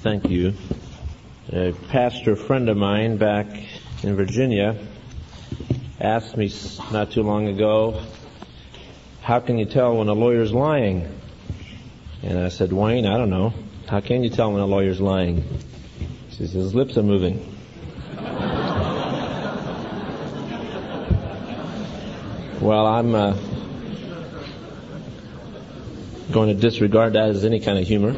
[0.00, 0.54] Thank you.
[1.52, 3.48] A pastor friend of mine back
[4.04, 4.76] in Virginia
[6.00, 6.52] asked me
[6.92, 8.00] not too long ago,
[9.22, 11.20] how can you tell when a lawyer's lying?
[12.22, 13.52] And I said, Wayne, I don't know.
[13.88, 15.42] How can you tell when a lawyer's lying?
[16.30, 17.56] She says, his lips are moving.
[22.60, 23.36] well, I'm uh,
[26.30, 28.14] going to disregard that as any kind of humor.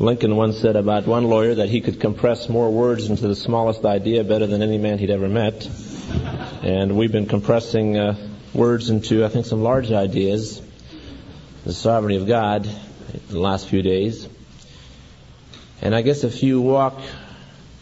[0.00, 3.84] Lincoln once said about one lawyer that he could compress more words into the smallest
[3.84, 5.68] idea better than any man he'd ever met.
[6.62, 8.16] And we've been compressing uh,
[8.54, 10.62] words into, I think, some large ideas.
[11.66, 14.26] The sovereignty of God in the last few days.
[15.82, 16.98] And I guess if you walk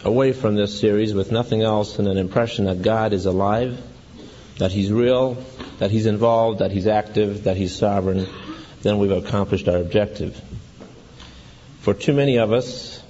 [0.05, 3.81] away from this series with nothing else than an impression that God is alive,
[4.59, 5.37] that He's real,
[5.79, 8.27] that He's involved, that He's active, that He's sovereign,
[8.83, 10.43] then we've accomplished our objective.
[11.81, 13.03] For too many of us,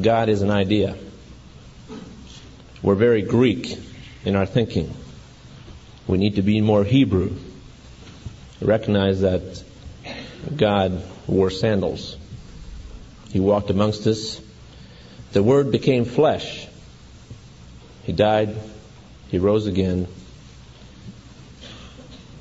[0.00, 0.96] God is an idea.
[2.82, 3.78] We're very Greek
[4.24, 4.94] in our thinking.
[6.06, 7.32] We need to be more Hebrew.
[8.60, 9.62] Recognize that
[10.54, 12.16] God wore sandals.
[13.30, 14.40] He walked amongst us.
[15.32, 16.68] The Word became flesh.
[18.04, 18.56] He died.
[19.28, 20.06] He rose again.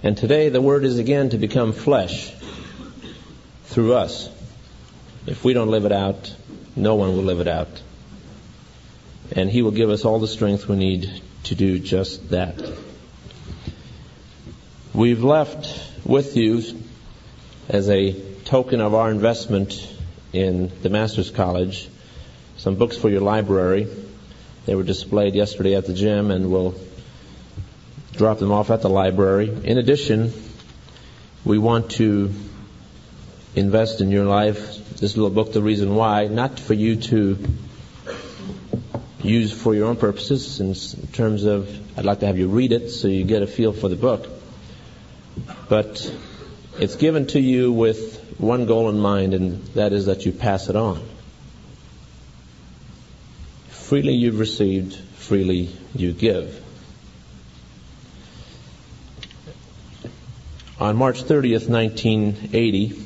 [0.04, 2.32] And today the Word is again to become flesh
[3.66, 4.30] through us.
[5.26, 6.36] If we don't live it out,
[6.76, 7.82] no one will live it out.
[9.32, 12.62] And He will give us all the strength we need to do just that.
[14.94, 16.62] We've left with you
[17.70, 19.90] as a token of our investment
[20.34, 21.90] in the Master's College
[22.58, 23.88] some books for your library.
[24.66, 26.76] They were displayed yesterday at the gym and we'll
[28.14, 29.50] drop them off at the library.
[29.64, 30.34] In addition,
[31.44, 32.32] we want to
[33.56, 37.38] invest in your life this little book, The Reason Why, not for you to
[39.22, 40.74] use for your own purposes in
[41.12, 41.68] terms of,
[42.00, 44.30] I'd like to have you read it so you get a feel for the book.
[45.68, 46.10] But
[46.80, 50.70] it's given to you with one goal in mind, and that is that you pass
[50.70, 51.06] it on.
[53.68, 56.64] Freely you've received, freely you give.
[60.80, 63.03] On March 30th, 1980,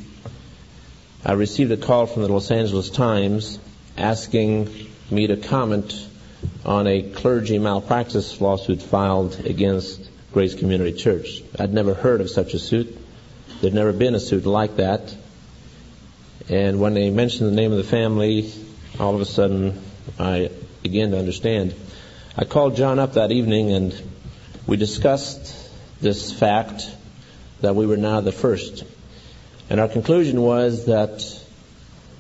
[1.26, 3.60] I received a call from the Los Angeles Times
[3.98, 4.70] asking
[5.10, 6.08] me to comment
[6.64, 11.42] on a clergy malpractice lawsuit filed against Grace Community Church.
[11.58, 12.96] I'd never heard of such a suit.
[13.62, 15.16] There'd never been a suit like that.
[16.50, 18.54] And when they mentioned the name of the family,
[19.00, 19.82] all of a sudden
[20.20, 20.52] I
[20.84, 21.74] began to understand.
[22.38, 24.02] I called John up that evening and
[24.68, 26.88] we discussed this fact
[27.62, 28.84] that we were now the first
[29.70, 31.24] and our conclusion was that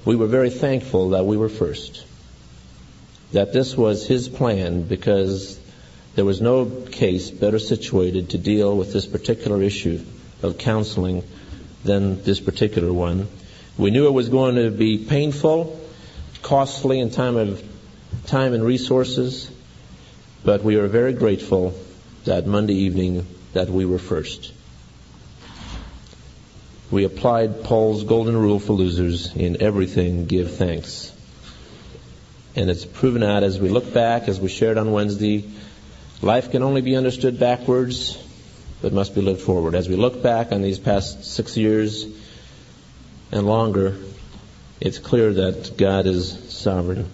[0.04, 2.06] we were very thankful that we were first.
[3.32, 5.60] That this was his plan because
[6.16, 10.04] there was no case better situated to deal with this particular issue
[10.42, 11.24] of counseling
[11.84, 13.28] than this particular one.
[13.78, 15.80] We knew it was going to be painful,
[16.42, 17.64] costly in time of
[18.26, 19.52] time and resources,
[20.44, 21.74] but we are very grateful
[22.26, 24.52] that Monday evening that we were first
[26.90, 31.14] we applied Paul's golden rule for losers in everything give thanks.
[32.56, 35.50] And it's proven out as we look back, as we shared on Wednesday,
[36.22, 38.18] life can only be understood backwards,
[38.82, 39.76] but must be lived forward.
[39.76, 42.06] As we look back on these past six years
[43.32, 43.98] and longer,
[44.80, 47.12] it's clear that God is sovereign.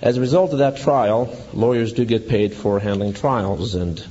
[0.00, 4.02] As a result of that trial, lawyers do get paid for handling trials, and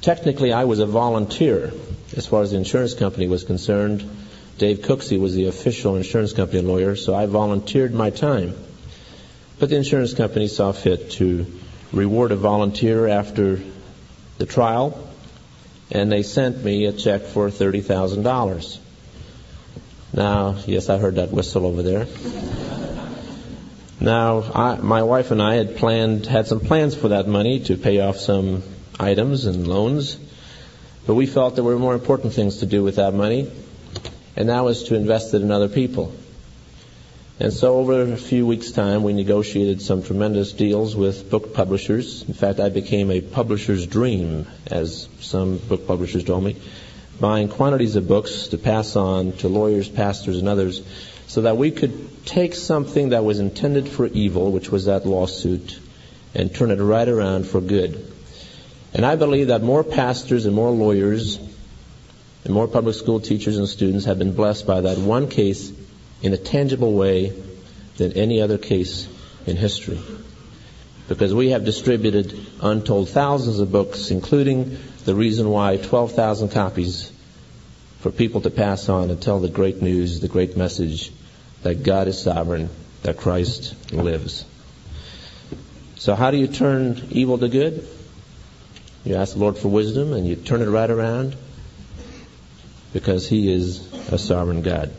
[0.00, 1.72] technically I was a volunteer
[2.14, 4.08] as far as the insurance company was concerned,
[4.58, 8.54] Dave Cooksey was the official insurance company lawyer, so I volunteered my time.
[9.58, 11.46] But the insurance company saw fit to
[11.92, 13.60] reward a volunteer after
[14.38, 15.08] the trial,
[15.90, 18.78] and they sent me a check for $30,000.
[20.12, 22.06] Now, yes, I heard that whistle over there.
[24.00, 27.76] Now, I, my wife and I had planned, had some plans for that money to
[27.76, 28.62] pay off some
[29.00, 30.18] items and loans.
[31.06, 33.50] But we felt there were more important things to do with that money,
[34.34, 36.12] and that was to invest it in other people.
[37.38, 42.22] And so over a few weeks' time, we negotiated some tremendous deals with book publishers.
[42.26, 46.56] In fact, I became a publisher's dream, as some book publishers told me,
[47.20, 50.82] buying quantities of books to pass on to lawyers, pastors, and others,
[51.26, 55.78] so that we could take something that was intended for evil, which was that lawsuit,
[56.34, 58.12] and turn it right around for good.
[58.96, 61.38] And I believe that more pastors and more lawyers
[62.44, 65.70] and more public school teachers and students have been blessed by that one case
[66.22, 67.34] in a tangible way
[67.98, 69.06] than any other case
[69.44, 70.00] in history.
[71.08, 77.12] Because we have distributed untold thousands of books, including the reason why 12,000 copies
[78.00, 81.12] for people to pass on and tell the great news, the great message
[81.64, 82.70] that God is sovereign,
[83.02, 84.46] that Christ lives.
[85.96, 87.86] So how do you turn evil to good?
[89.06, 91.36] You ask the Lord for wisdom and you turn it right around
[92.92, 94.92] because He is a sovereign God.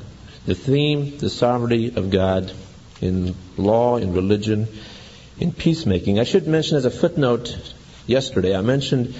[0.45, 2.53] The theme, the sovereignty of God
[3.01, 4.69] in law, in religion,
[5.41, 6.21] in peacemaking.
[6.21, 7.53] I should mention as a footnote
[8.05, 9.13] yesterday, I mentioned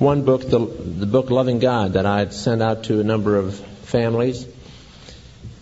[0.00, 3.36] one book, the, the book Loving God, that I had sent out to a number
[3.36, 3.54] of
[3.84, 4.48] families.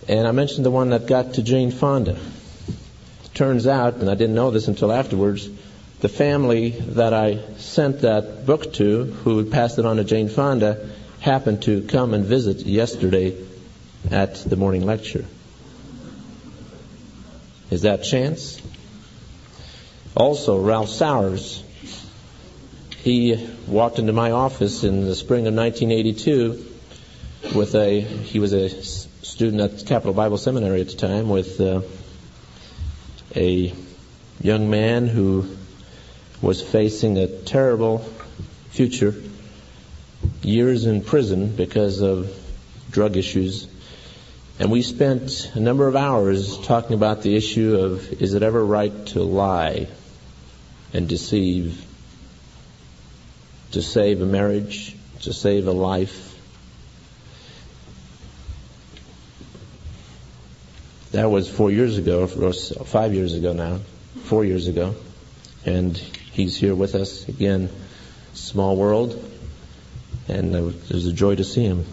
[0.07, 2.17] And I mentioned the one that got to Jane Fonda.
[2.17, 5.47] It turns out, and I didn't know this until afterwards,
[6.03, 10.89] the family that I sent that book to, who passed it on to Jane Fonda,
[11.21, 13.37] happened to come and visit yesterday
[14.11, 15.23] at the morning lecture.
[17.71, 18.61] Is that chance?
[20.13, 21.63] Also, Ralph Sowers,
[22.97, 26.65] he walked into my office in the spring of 1982
[27.55, 28.67] with a, he was a
[29.23, 31.79] student at Capital Bible Seminary at the time with uh,
[33.37, 33.73] a
[34.41, 35.47] young man who
[36.43, 37.99] was facing a terrible
[38.69, 39.15] future,
[40.41, 42.37] years in prison because of
[42.91, 43.65] drug issues.
[44.59, 48.63] And we spent a number of hours talking about the issue of is it ever
[48.63, 49.87] right to lie
[50.91, 51.85] and deceive
[53.71, 56.37] to save a marriage, to save a life?
[61.11, 62.53] That was four years ago, or
[62.83, 63.79] five years ago now,
[64.25, 64.93] four years ago.
[65.65, 66.01] And
[66.33, 67.69] He's here with us again.
[68.33, 69.23] Small world,
[70.27, 71.85] and it was a joy to see him.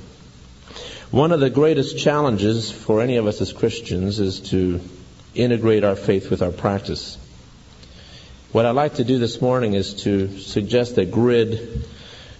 [1.11, 4.81] One of the greatest challenges for any of us as Christians is to
[5.35, 7.19] integrate our faith with our practice.
[8.53, 11.85] What I'd like to do this morning is to suggest a grid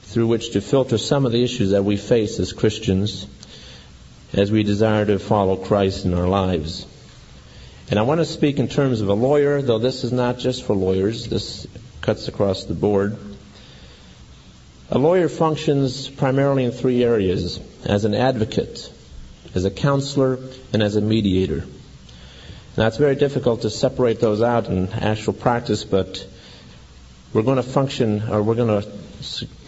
[0.05, 3.27] through which to filter some of the issues that we face as Christians
[4.33, 6.87] as we desire to follow Christ in our lives.
[7.91, 10.65] And I want to speak in terms of a lawyer, though this is not just
[10.65, 11.27] for lawyers.
[11.27, 11.67] This
[12.01, 13.17] cuts across the board.
[14.91, 18.93] A lawyer functions primarily in three areas as an advocate,
[19.55, 20.39] as a counselor,
[20.73, 21.65] and as a mediator.
[22.77, 26.27] Now, it's very difficult to separate those out in actual practice, but
[27.33, 28.89] we're going to function, or we're going to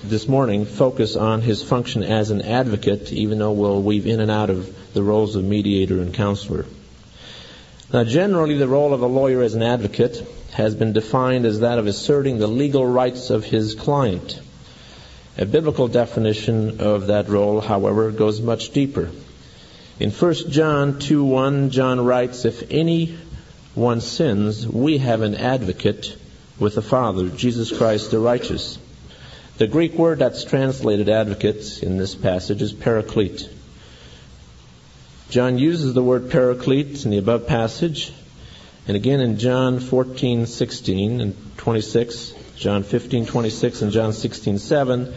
[0.03, 4.31] this morning focus on his function as an advocate, even though we'll weave in and
[4.31, 6.65] out of the roles of mediator and counselor.
[7.93, 11.79] Now, generally, the role of a lawyer as an advocate has been defined as that
[11.79, 14.39] of asserting the legal rights of his client.
[15.39, 19.09] A biblical definition of that role, however, goes much deeper.
[19.99, 26.17] In 1 John 2:1, John writes, "If anyone sins, we have an advocate
[26.59, 28.79] with the Father, Jesus Christ the righteous."
[29.57, 33.49] The Greek word that's translated advocate in this passage is paraclete.
[35.31, 38.13] John uses the word paraclete in the above passage,
[38.89, 45.13] and again in John 14:16 and 26, John 15:26 and John 16:7,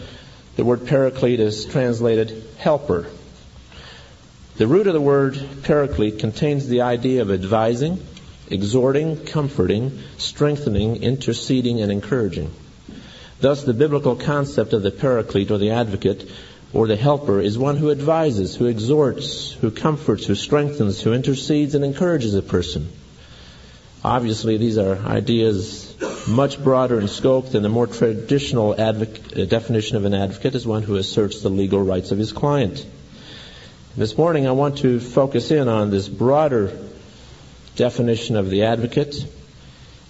[0.55, 3.07] the word paraclete is translated helper.
[4.57, 7.99] The root of the word paraclete contains the idea of advising,
[8.49, 12.51] exhorting, comforting, strengthening, interceding, and encouraging.
[13.41, 16.29] Thus, the biblical concept of the paraclete or the advocate
[16.71, 21.75] or the helper is one who advises, who exhorts, who comforts, who strengthens, who intercedes
[21.75, 22.87] and encourages a person.
[24.05, 25.95] Obviously, these are ideas
[26.27, 30.95] much broader in scope than the more traditional definition of an advocate is one who
[30.97, 32.85] asserts the legal rights of his client.
[33.97, 36.77] This morning, I want to focus in on this broader
[37.77, 39.15] definition of the advocate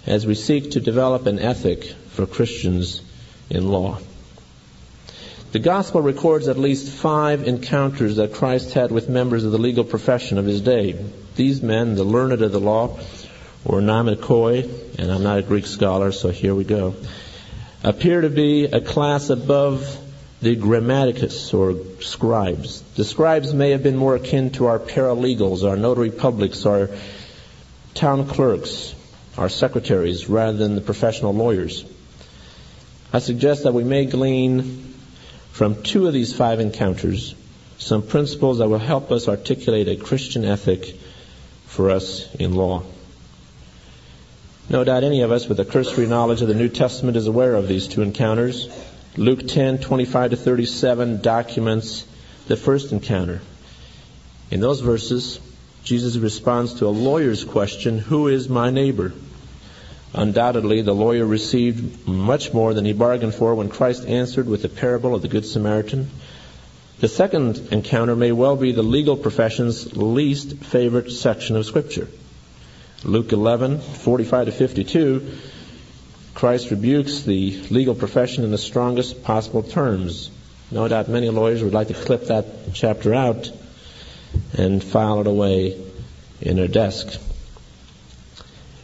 [0.05, 3.01] as we seek to develop an ethic for Christians
[3.49, 3.99] in law.
[5.53, 9.85] The gospel records at least five encounters that Christ had with members of the legal
[9.85, 11.01] profession of his day.
[11.37, 12.99] These men, the learned of the law,
[13.65, 16.95] or namakoi, and I'm not a Greek scholar, so here we go,
[17.83, 19.97] appear to be a class above
[20.41, 22.81] the grammaticus or scribes.
[22.95, 26.89] The scribes may have been more akin to our paralegals, our notary publics, our
[27.95, 28.93] town clerks,
[29.37, 31.83] our secretaries, rather than the professional lawyers.
[33.11, 34.93] I suggest that we may glean
[35.51, 37.33] from two of these five encounters
[37.77, 40.95] some principles that will help us articulate a Christian ethic
[41.65, 42.83] for us in law.
[44.67, 47.53] No doubt any of us with a cursory knowledge of the New Testament is aware
[47.53, 48.67] of these two encounters.
[49.15, 52.03] Luke 10, 25 to 37 documents
[52.47, 53.41] the first encounter.
[54.49, 55.39] In those verses,
[55.83, 59.13] Jesus responds to a lawyer's question, Who is my neighbor?
[60.15, 64.69] Undoubtedly, the lawyer received much more than he bargained for when Christ answered with the
[64.69, 66.09] parable of the Good Samaritan.
[67.01, 72.07] The second encounter may well be the legal profession's least favorite section of Scripture.
[73.05, 75.31] Luke 11, 45 to 52,
[76.33, 80.31] Christ rebukes the legal profession in the strongest possible terms.
[80.71, 83.51] No doubt many lawyers would like to clip that chapter out
[84.57, 85.79] and file it away
[86.41, 87.21] in their desk.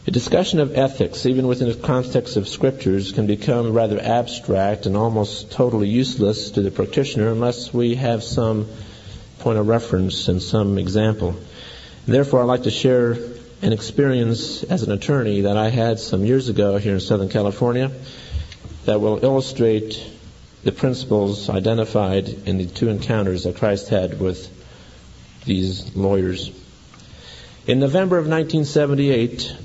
[0.06, 4.96] A discussion of ethics, even within the context of scriptures, can become rather abstract and
[4.96, 8.68] almost totally useless to the practitioner unless we have some
[9.40, 11.34] point of reference and some example.
[12.06, 13.31] Therefore, I'd like to share
[13.62, 17.92] an experience as an attorney that I had some years ago here in Southern California
[18.86, 20.04] that will illustrate
[20.64, 24.50] the principles identified in the two encounters that Christ had with
[25.44, 26.50] these lawyers.
[27.64, 29.56] In November of 1978,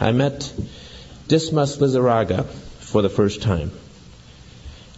[0.00, 0.50] I met
[1.28, 3.70] Dismas Lizarraga for the first time.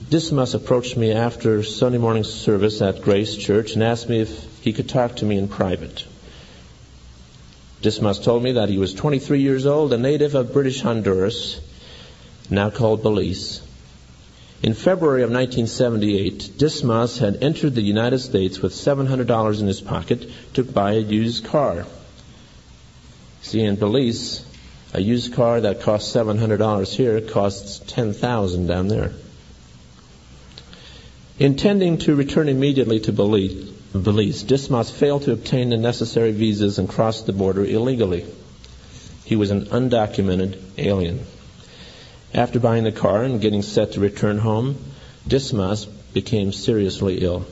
[0.08, 4.72] Dismas approached me after Sunday morning service at Grace Church and asked me if he
[4.72, 6.04] could talk to me in private.
[7.84, 11.60] Dismas told me that he was 23 years old, a native of British Honduras,
[12.48, 13.60] now called Belize.
[14.62, 20.26] In February of 1978, Dismas had entered the United States with $700 in his pocket
[20.54, 21.84] to buy a used car.
[23.42, 24.42] See, in Belize,
[24.94, 29.12] a used car that costs $700 here costs 10,000 down there.
[31.38, 36.88] Intending to return immediately to Belize, Belize, Dismas failed to obtain the necessary visas and
[36.88, 38.26] crossed the border illegally.
[39.24, 41.24] He was an undocumented alien.
[42.34, 44.76] After buying the car and getting set to return home,
[45.28, 47.46] Dismas became seriously ill.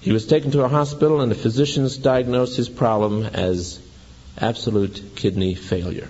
[0.00, 3.78] He was taken to a hospital and the physicians diagnosed his problem as
[4.38, 6.08] absolute kidney failure.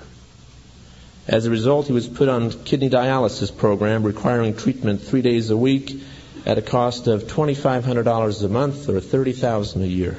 [1.26, 5.57] As a result, he was put on kidney dialysis program requiring treatment three days a
[5.57, 6.00] week
[6.45, 10.17] at a cost of $2,500 a month or 30,000 a year.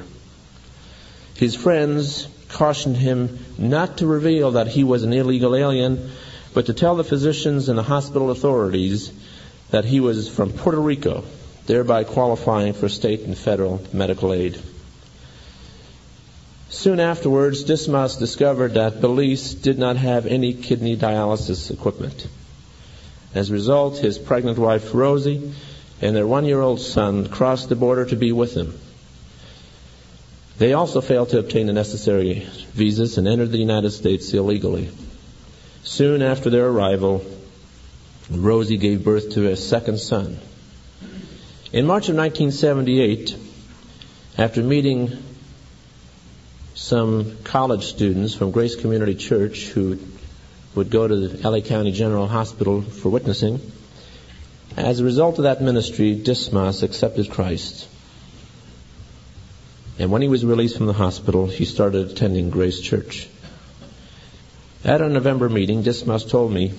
[1.34, 6.10] His friends cautioned him not to reveal that he was an illegal alien,
[6.54, 9.12] but to tell the physicians and the hospital authorities
[9.70, 11.24] that he was from Puerto Rico,
[11.66, 14.58] thereby qualifying for state and federal medical aid.
[16.70, 22.26] Soon afterwards, Dismas discovered that Belize did not have any kidney dialysis equipment.
[23.34, 25.52] As a result, his pregnant wife, Rosie,
[26.00, 28.78] and their one year old son crossed the border to be with him.
[30.58, 34.90] They also failed to obtain the necessary visas and entered the United States illegally.
[35.82, 37.24] Soon after their arrival,
[38.30, 40.38] Rosie gave birth to a second son.
[41.72, 43.36] In March of 1978,
[44.38, 45.22] after meeting
[46.74, 49.98] some college students from Grace Community Church who
[50.74, 53.60] would go to the LA County General Hospital for witnessing.
[54.76, 57.88] As a result of that ministry, Dismas accepted Christ.
[59.98, 63.28] And when he was released from the hospital, he started attending Grace Church.
[64.84, 66.74] At our November meeting, Dismas told me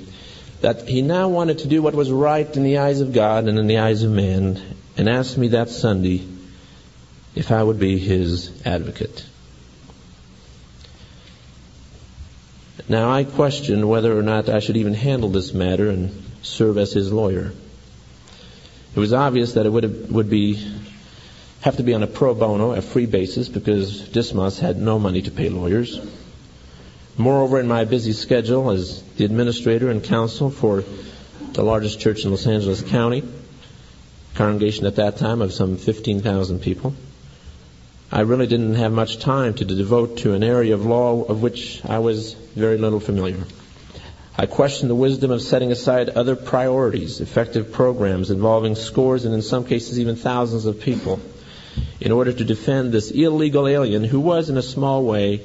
[0.61, 3.57] that he now wanted to do what was right in the eyes of God and
[3.57, 4.61] in the eyes of man,
[4.97, 6.27] and asked me that Sunday
[7.33, 9.25] if I would be his advocate.
[12.87, 16.93] Now I question whether or not I should even handle this matter and serve as
[16.93, 17.53] his lawyer.
[18.95, 20.65] It was obvious that it would, have, would be
[21.61, 25.21] have to be on a pro bono, a free basis, because Dismas had no money
[25.23, 25.99] to pay lawyers.
[27.17, 30.83] Moreover, in my busy schedule as the administrator and counsel for
[31.53, 33.23] the largest church in Los Angeles County,
[34.35, 36.93] congregation at that time of some 15,000 people,
[38.11, 41.83] I really didn't have much time to devote to an area of law of which
[41.83, 43.43] I was very little familiar.
[44.37, 49.41] I question the wisdom of setting aside other priorities, effective programs involving scores and in
[49.41, 51.21] some cases even thousands of people,
[52.01, 55.39] in order to defend this illegal alien who was, in a small way,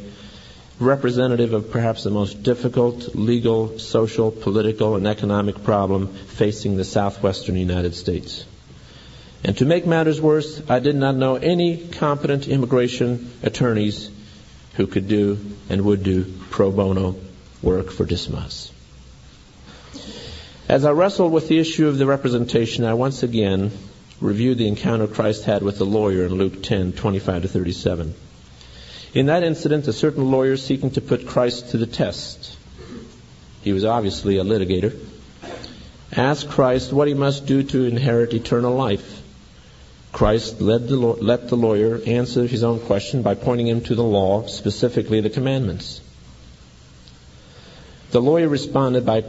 [0.81, 7.57] representative of perhaps the most difficult legal, social, political, and economic problem facing the southwestern
[7.57, 8.45] United States.
[9.45, 14.11] And to make matters worse, I did not know any competent immigration attorneys
[14.75, 17.15] who could do and would do pro bono
[17.63, 18.73] work for Dismas.
[20.71, 23.73] As I wrestled with the issue of the representation, I once again
[24.21, 28.15] reviewed the encounter Christ had with the lawyer in Luke 10:25 to 37.
[29.13, 32.57] In that incident, a certain lawyer seeking to put Christ to the test,
[33.63, 34.95] he was obviously a litigator,
[36.13, 39.23] asked Christ what he must do to inherit eternal life.
[40.13, 44.05] Christ led the, let the lawyer answer his own question by pointing him to the
[44.05, 46.01] law, specifically the commandments.
[48.13, 49.25] The lawyer responded by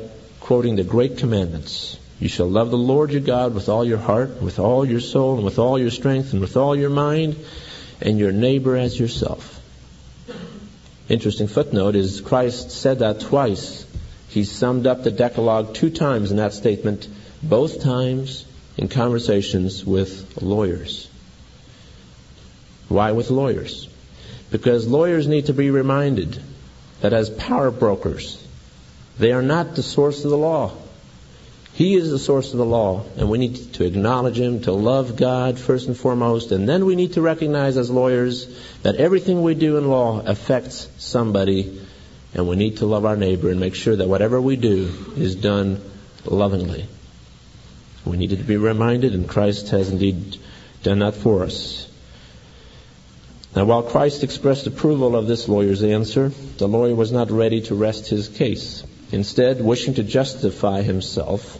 [0.52, 1.98] quoting the great commandments.
[2.20, 5.36] You shall love the Lord your God with all your heart, with all your soul,
[5.36, 7.38] and with all your strength, and with all your mind,
[8.02, 9.62] and your neighbor as yourself.
[11.08, 13.86] Interesting footnote is Christ said that twice.
[14.28, 17.08] He summed up the Decalogue two times in that statement,
[17.42, 18.44] both times
[18.76, 21.08] in conversations with lawyers.
[22.90, 23.88] Why with lawyers?
[24.52, 26.44] Because lawyers need to be reminded
[27.00, 28.38] that as power brokers,
[29.22, 30.72] they are not the source of the law.
[31.74, 35.16] He is the source of the law, and we need to acknowledge Him, to love
[35.16, 38.48] God first and foremost, and then we need to recognize as lawyers
[38.82, 41.82] that everything we do in law affects somebody,
[42.34, 45.36] and we need to love our neighbor and make sure that whatever we do is
[45.36, 45.80] done
[46.26, 46.88] lovingly.
[48.06, 50.38] We need to be reminded, and Christ has indeed
[50.82, 51.88] done that for us.
[53.56, 57.76] Now, while Christ expressed approval of this lawyer's answer, the lawyer was not ready to
[57.76, 58.84] rest his case.
[59.12, 61.60] Instead, wishing to justify himself,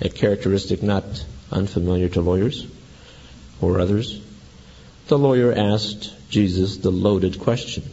[0.00, 1.04] a characteristic not
[1.52, 2.66] unfamiliar to lawyers
[3.60, 4.20] or others,
[5.08, 7.84] the lawyer asked Jesus the loaded question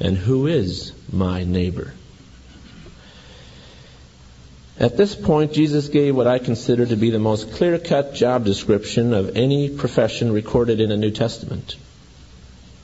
[0.00, 1.92] And who is my neighbor?
[4.80, 8.44] At this point, Jesus gave what I consider to be the most clear cut job
[8.44, 11.76] description of any profession recorded in the New Testament.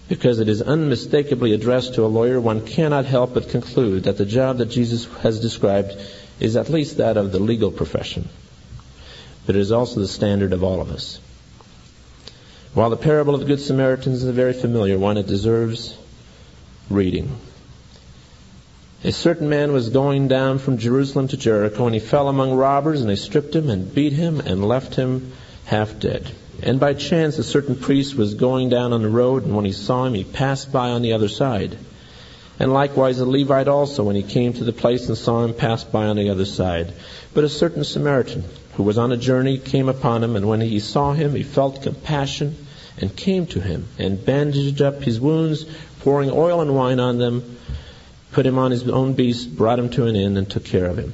[0.08, 4.26] Because it is unmistakably addressed to a lawyer, one cannot help but conclude that the
[4.26, 5.96] job that Jesus has described
[6.40, 8.28] is at least that of the legal profession.
[9.46, 11.20] But it is also the standard of all of us.
[12.74, 15.96] While the parable of the Good Samaritan is a very familiar one, it deserves
[16.90, 17.38] reading.
[19.04, 23.00] A certain man was going down from Jerusalem to Jericho, and he fell among robbers,
[23.00, 25.32] and they stripped him and beat him and left him
[25.66, 26.30] half dead.
[26.64, 29.72] And by chance, a certain priest was going down on the road, and when he
[29.72, 31.76] saw him, he passed by on the other side.
[32.58, 35.92] And likewise, a Levite also, when he came to the place and saw him, passed
[35.92, 36.94] by on the other side.
[37.34, 38.44] But a certain Samaritan,
[38.76, 41.82] who was on a journey, came upon him, and when he saw him, he felt
[41.82, 42.56] compassion,
[42.98, 45.66] and came to him, and bandaged up his wounds,
[46.00, 47.58] pouring oil and wine on them,
[48.32, 50.96] put him on his own beast, brought him to an inn, and took care of
[50.96, 51.12] him.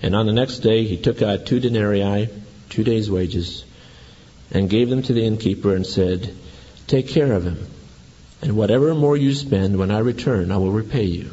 [0.00, 2.28] And on the next day, he took out two denarii,
[2.68, 3.64] two days' wages,
[4.50, 6.34] and gave them to the innkeeper and said,
[6.86, 7.66] Take care of him,
[8.42, 11.30] and whatever more you spend, when I return, I will repay you.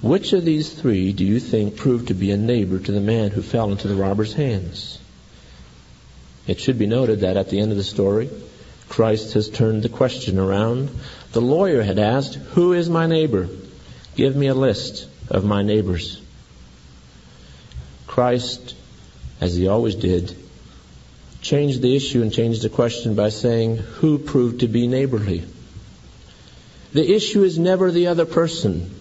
[0.00, 3.30] Which of these three do you think proved to be a neighbor to the man
[3.30, 4.98] who fell into the robber's hands?
[6.46, 8.30] It should be noted that at the end of the story,
[8.88, 10.88] Christ has turned the question around.
[11.32, 13.48] The lawyer had asked, Who is my neighbor?
[14.16, 16.20] Give me a list of my neighbors.
[18.06, 18.74] Christ,
[19.40, 20.34] as he always did,
[21.48, 25.44] changed the issue and changed the question by saying, Who proved to be neighborly?
[26.92, 28.94] The issue is never the other person.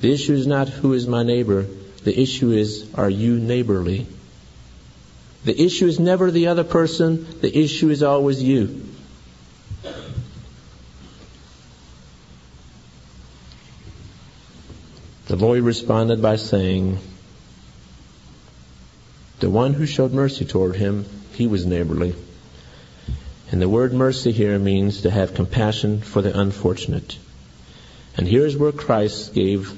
[0.00, 1.66] The issue is not who is my neighbor.
[2.04, 4.06] The issue is, are you neighborly?
[5.44, 7.40] The issue is never the other person.
[7.40, 8.82] The issue is always you.
[15.26, 17.00] The lawyer responded by saying,
[19.40, 22.14] The one who showed mercy toward him he was neighborly.
[23.50, 27.18] And the word mercy here means to have compassion for the unfortunate.
[28.16, 29.72] And here's where Christ gave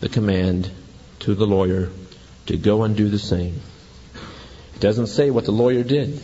[0.00, 0.70] the command
[1.20, 1.90] to the lawyer
[2.46, 3.60] to go and do the same.
[4.74, 6.20] It doesn't say what the lawyer did.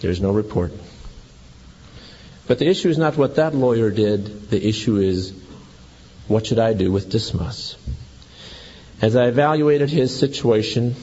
[0.00, 0.72] There's no report.
[2.46, 4.50] But the issue is not what that lawyer did.
[4.50, 5.32] The issue is,
[6.26, 7.76] what should I do with Dismas?
[9.00, 10.96] As I evaluated his situation,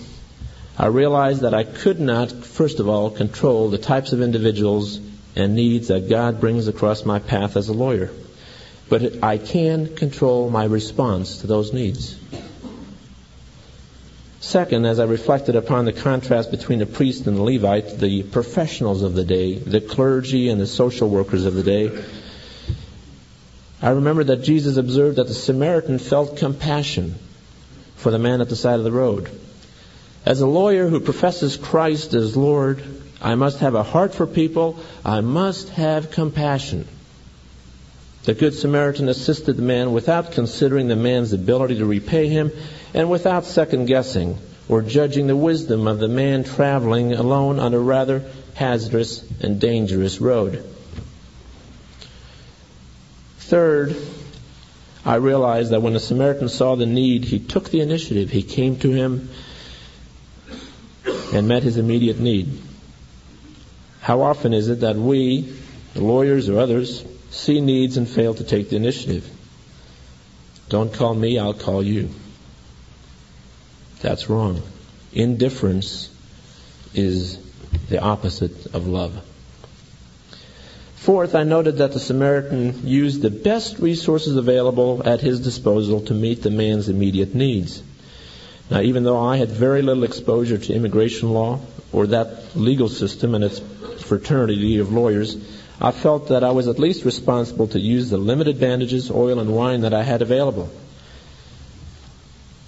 [0.78, 5.00] I realized that I could not, first of all, control the types of individuals
[5.36, 8.12] and needs that God brings across my path as a lawyer.
[8.90, 12.18] But I can control my response to those needs.
[14.42, 19.02] Second, as I reflected upon the contrast between the priest and the Levite, the professionals
[19.02, 22.04] of the day, the clergy and the social workers of the day,
[23.82, 27.16] I remember that Jesus observed that the Samaritan felt compassion
[27.96, 29.30] for the man at the side of the road.
[30.26, 32.82] As a lawyer who professes Christ as Lord,
[33.22, 34.78] I must have a heart for people.
[35.06, 36.88] I must have compassion.
[38.24, 42.52] The Good Samaritan assisted the man without considering the man's ability to repay him
[42.96, 47.80] and without second guessing or judging the wisdom of the man traveling alone on a
[47.80, 48.24] rather
[48.56, 50.64] hazardous and dangerous road.
[53.38, 53.96] Third,
[55.06, 58.32] I realized that when the Samaritan saw the need, he took the initiative.
[58.32, 59.30] He came to him
[61.36, 62.62] and met his immediate need.
[64.02, 65.54] How often is it that we,
[65.96, 69.30] lawyers or others, see needs and fail to take the initiative?
[70.70, 72.10] Don't call me, I'll call you.
[74.02, 74.62] That's wrong.
[75.14, 76.10] Indifference
[76.94, 77.38] is
[77.90, 79.22] the opposite of love.
[80.96, 86.14] Fourth, I noted that the Samaritan used the best resources available at his disposal to
[86.14, 87.84] meet the man's immediate needs.
[88.70, 91.60] Now, even though I had very little exposure to immigration law
[91.94, 93.60] or that legal system and its
[94.04, 95.38] fraternity of lawyers,
[95.80, 99.54] I felt that I was at least responsible to use the limited bandages, oil, and
[99.54, 100.70] wine that I had available.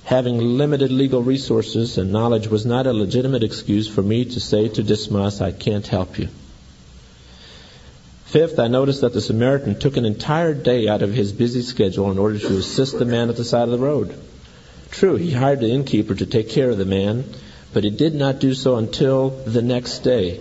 [0.04, 4.70] Having limited legal resources and knowledge was not a legitimate excuse for me to say
[4.70, 6.30] to Dismas, I can't help you.
[8.26, 12.12] Fifth, I noticed that the Samaritan took an entire day out of his busy schedule
[12.12, 14.18] in order to assist the man at the side of the road.
[14.92, 17.26] True, he hired the innkeeper to take care of the man,
[17.74, 20.40] but he did not do so until the next day.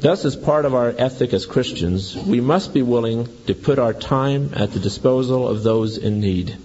[0.00, 3.92] Thus, as part of our ethic as Christians, we must be willing to put our
[3.92, 6.56] time at the disposal of those in need.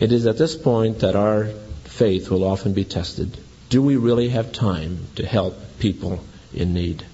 [0.00, 1.50] It is at this point that our
[1.84, 3.36] faith will often be tested.
[3.68, 7.04] Do we really have time to help people in need?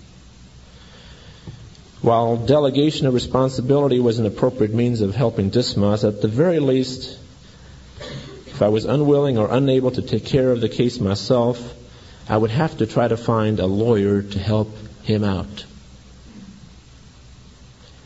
[2.00, 7.18] While delegation of responsibility was an appropriate means of helping Dismas, at the very least,
[8.56, 11.74] if I was unwilling or unable to take care of the case myself,
[12.26, 15.66] I would have to try to find a lawyer to help him out.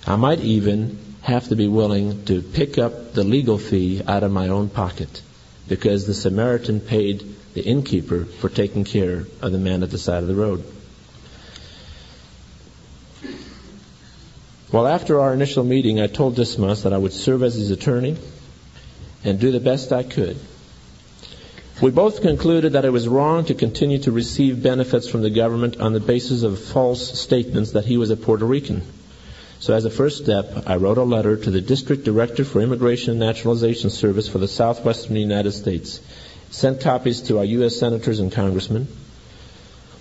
[0.08, 4.32] I might even have to be willing to pick up the legal fee out of
[4.32, 5.22] my own pocket
[5.68, 10.24] because the Samaritan paid the innkeeper for taking care of the man at the side
[10.24, 10.64] of the road.
[14.72, 18.16] Well, after our initial meeting, I told Dismas that I would serve as his attorney
[19.24, 20.38] and do the best I could.
[21.80, 25.80] We both concluded that it was wrong to continue to receive benefits from the government
[25.80, 28.82] on the basis of false statements that he was a Puerto Rican.
[29.60, 33.12] So as a first step, I wrote a letter to the District Director for Immigration
[33.12, 36.00] and Naturalization Service for the Southwestern United States,
[36.50, 37.76] sent copies to our U.S.
[37.76, 38.88] Senators and Congressmen.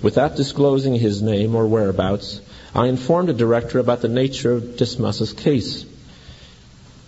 [0.02, 2.42] Without disclosing his name or whereabouts,
[2.74, 5.86] I informed the director about the nature of Dismas's case,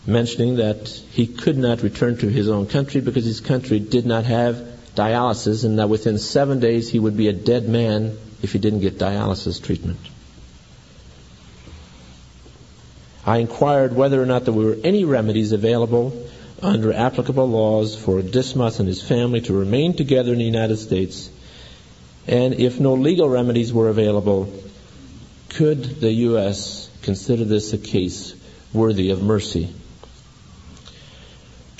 [0.05, 4.25] mentioning that he could not return to his own country because his country did not
[4.25, 4.55] have
[4.95, 8.79] dialysis and that within seven days he would be a dead man if he didn't
[8.79, 9.99] get dialysis treatment.
[13.25, 16.27] I inquired whether or not there were any remedies available
[16.61, 21.29] under applicable laws for Dismas and his family to remain together in the United States,
[22.27, 24.51] and if no legal remedies were available,
[25.49, 26.89] could the U.S.
[27.03, 28.35] consider this a case
[28.73, 29.73] worthy of mercy?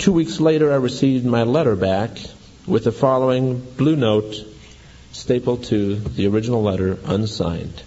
[0.02, 2.10] Two weeks later, I received my letter back
[2.66, 4.34] with the following blue note
[5.12, 7.84] stapled to the original letter, unsigned.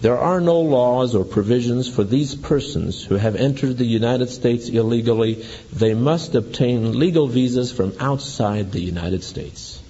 [0.00, 4.68] There are no laws or provisions for these persons who have entered the United States
[4.68, 5.46] illegally.
[5.72, 9.80] They must obtain legal visas from outside the United States.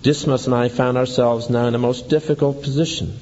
[0.00, 3.18] Dismas and I found ourselves now in a most difficult position.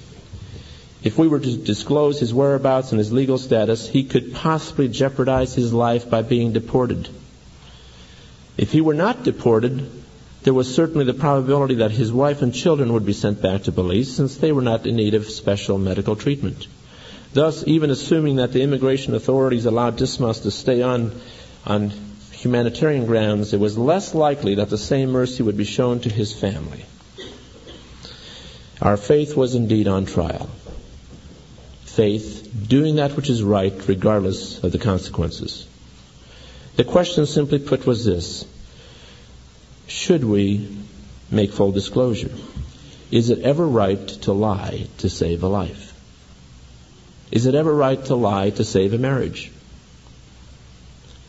[1.05, 5.55] If we were to disclose his whereabouts and his legal status, he could possibly jeopardize
[5.55, 7.09] his life by being deported.
[8.57, 9.91] If he were not deported,
[10.45, 13.73] there was certainly the probability that his wife and children would be sent back to
[13.73, 16.67] Belize since they were not in need of special medical treatment.
[17.35, 21.13] Thus, even assuming that the immigration authorities allowed Dismas to stay on
[21.67, 21.93] on
[22.33, 26.33] humanitarian grounds, it was less likely that the same mercy would be shown to his
[26.33, 26.85] family.
[28.81, 30.49] Our faith was indeed on trial.
[31.95, 35.67] Faith, doing that which is right regardless of the consequences.
[36.77, 38.45] The question simply put was this
[39.87, 40.77] Should we
[41.31, 42.33] make full disclosure?
[43.13, 45.93] Is it ever right to lie to save a life?
[47.31, 49.53] Is it ever right to lie to save a marriage?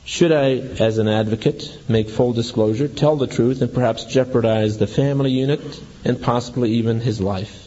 [0.03, 4.87] Should I, as an advocate, make full disclosure, tell the truth, and perhaps jeopardize the
[4.87, 5.61] family unit
[6.03, 7.64] and possibly even his life?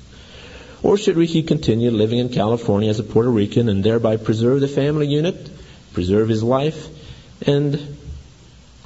[0.83, 4.69] Or should he continue living in California as a Puerto Rican and thereby preserve the
[4.69, 5.49] family unit,
[5.93, 6.89] preserve his life,
[7.43, 7.97] and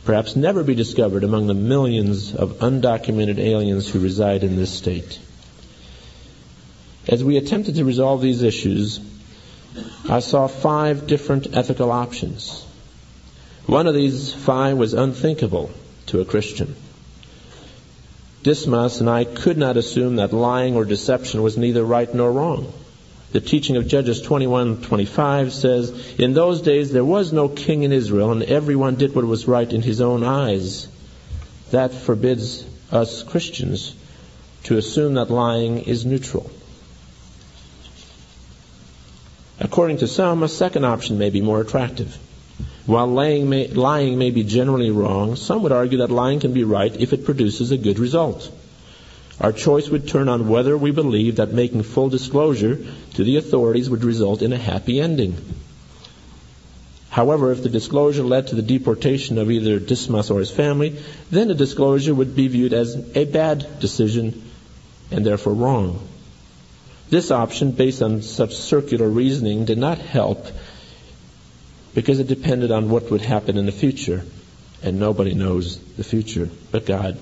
[0.04, 5.18] perhaps never be discovered among the millions of undocumented aliens who reside in this state?
[7.08, 9.00] As we attempted to resolve these issues,
[10.08, 12.64] I saw five different ethical options.
[13.66, 15.70] One of these five was unthinkable
[16.06, 16.74] to a Christian.
[18.42, 22.72] Dismas and I could not assume that lying or deception was neither right nor wrong.
[23.32, 28.30] The teaching of Judges 21:25 says, "In those days there was no king in Israel,
[28.30, 30.88] and everyone did what was right in his own eyes."
[31.70, 33.94] That forbids us Christians
[34.64, 36.50] to assume that lying is neutral.
[39.60, 42.18] According to some, a second option may be more attractive.
[42.86, 46.64] While lying may, lying may be generally wrong, some would argue that lying can be
[46.64, 48.50] right if it produces a good result.
[49.40, 53.88] Our choice would turn on whether we believe that making full disclosure to the authorities
[53.88, 55.36] would result in a happy ending.
[57.08, 60.96] However, if the disclosure led to the deportation of either Dismas or his family,
[61.30, 64.42] then the disclosure would be viewed as a bad decision
[65.10, 66.08] and therefore wrong.
[67.10, 70.46] This option, based on such circular reasoning, did not help
[71.94, 74.24] because it depended on what would happen in the future,
[74.82, 77.18] and nobody knows the future but God.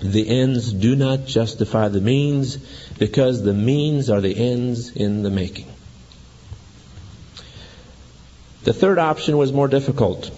[0.00, 2.56] The ends do not justify the means
[2.98, 5.66] because the means are the ends in the making.
[8.64, 10.30] The third option was more difficult.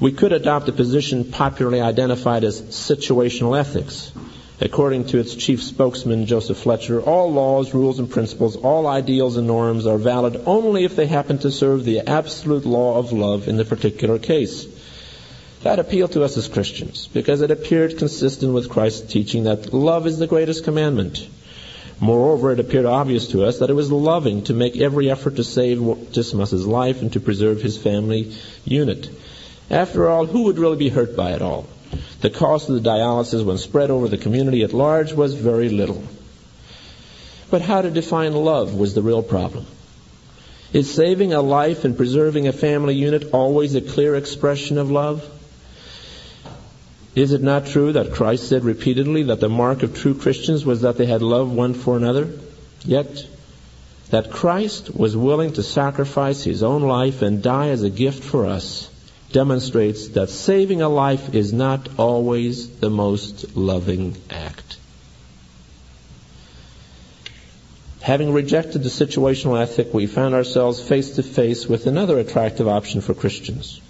[0.00, 4.12] We could adopt a position popularly identified as situational ethics.
[4.60, 9.46] According to its chief spokesman, Joseph Fletcher, all laws, rules, and principles, all ideals and
[9.46, 13.56] norms are valid only if they happen to serve the absolute law of love in
[13.56, 14.66] the particular case.
[15.62, 20.08] That appealed to us as Christians because it appeared consistent with Christ's teaching that love
[20.08, 21.28] is the greatest commandment.
[22.00, 25.44] Moreover, it appeared obvious to us that it was loving to make every effort to
[25.44, 29.08] save Dismas's life and to preserve his family unit.
[29.70, 31.66] After all, who would really be hurt by it all?
[32.20, 36.02] The cost of the dialysis, when spread over the community at large, was very little.
[37.48, 39.66] But how to define love was the real problem.
[40.72, 45.24] Is saving a life and preserving a family unit always a clear expression of love?
[47.14, 50.82] Is it not true that Christ said repeatedly that the mark of true Christians was
[50.82, 52.28] that they had love one for another?
[52.84, 53.26] Yet,
[54.10, 58.46] that Christ was willing to sacrifice his own life and die as a gift for
[58.46, 58.90] us
[59.32, 64.78] demonstrates that saving a life is not always the most loving act.
[68.00, 73.02] Having rejected the situational ethic, we found ourselves face to face with another attractive option
[73.02, 73.82] for Christians.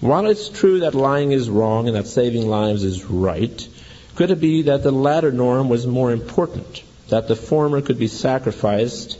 [0.00, 3.68] While it's true that lying is wrong and that saving lives is right,
[4.16, 8.08] could it be that the latter norm was more important, that the former could be
[8.08, 9.18] sacrificed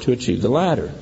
[0.00, 0.92] to achieve the latter?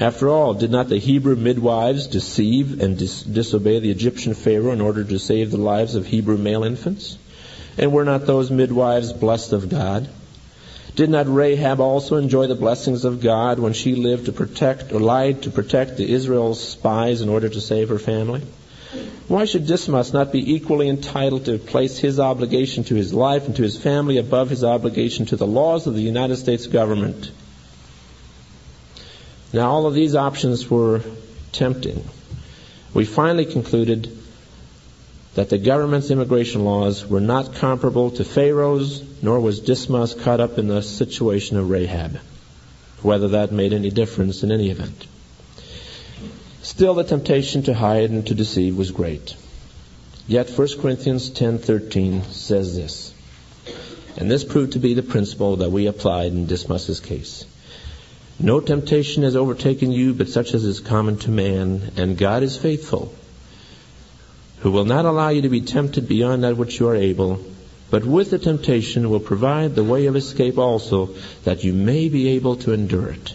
[0.00, 4.80] After all, did not the Hebrew midwives deceive and dis- disobey the Egyptian Pharaoh in
[4.80, 7.18] order to save the lives of Hebrew male infants?
[7.76, 10.08] And were not those midwives blessed of God?
[10.94, 15.00] Did not Rahab also enjoy the blessings of God when she lived to protect or
[15.00, 18.42] lied to protect the Israel's spies in order to save her family?
[19.26, 23.56] Why should Dismas not be equally entitled to place his obligation to his life and
[23.56, 27.30] to his family above his obligation to the laws of the United States government?
[29.52, 31.02] Now, all of these options were
[31.52, 32.04] tempting.
[32.92, 34.10] We finally concluded
[35.34, 40.58] that the government's immigration laws were not comparable to Pharaoh's, nor was Dismas caught up
[40.58, 42.18] in the situation of Rahab,
[43.02, 45.06] whether that made any difference in any event.
[46.62, 49.34] Still, the temptation to hide and to deceive was great.
[50.26, 53.14] Yet 1 Corinthians 10:13 says this,
[54.18, 57.46] and this proved to be the principle that we applied in Dismas's case.
[58.40, 62.56] No temptation has overtaken you but such as is common to man, and God is
[62.56, 63.12] faithful,
[64.60, 67.40] who will not allow you to be tempted beyond that which you are able,
[67.90, 71.10] but with the temptation will provide the way of escape also,
[71.42, 73.34] that you may be able to endure it.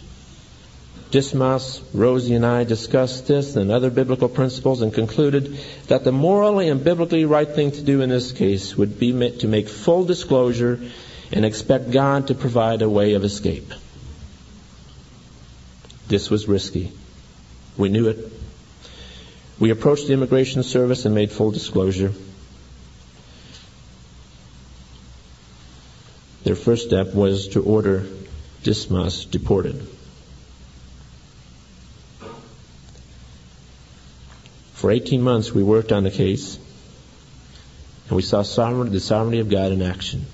[1.12, 6.70] Dismas, Rosie, and I discussed this and other biblical principles and concluded that the morally
[6.70, 10.80] and biblically right thing to do in this case would be to make full disclosure
[11.32, 13.74] and expect God to provide a way of escape.
[16.14, 16.92] This was risky.
[17.76, 18.32] We knew it.
[19.60, 22.14] We approached the Immigration Service and made full disclosure.
[26.44, 28.06] Their first step was to order
[28.62, 29.88] Dismas deported.
[34.74, 36.60] For 18 months, we worked on the case,
[38.10, 40.28] and we saw the sovereignty of God in action.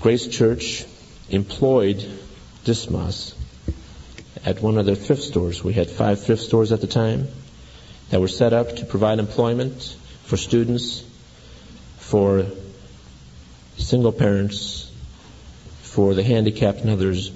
[0.00, 0.84] Grace Church
[1.30, 2.04] employed
[2.64, 3.36] Dismas
[4.44, 5.64] at one of their thrift stores.
[5.64, 7.28] We had five thrift stores at the time
[8.10, 11.04] that were set up to provide employment for students,
[11.98, 12.46] for
[13.76, 14.90] single parents,
[15.80, 17.30] for the handicapped and others.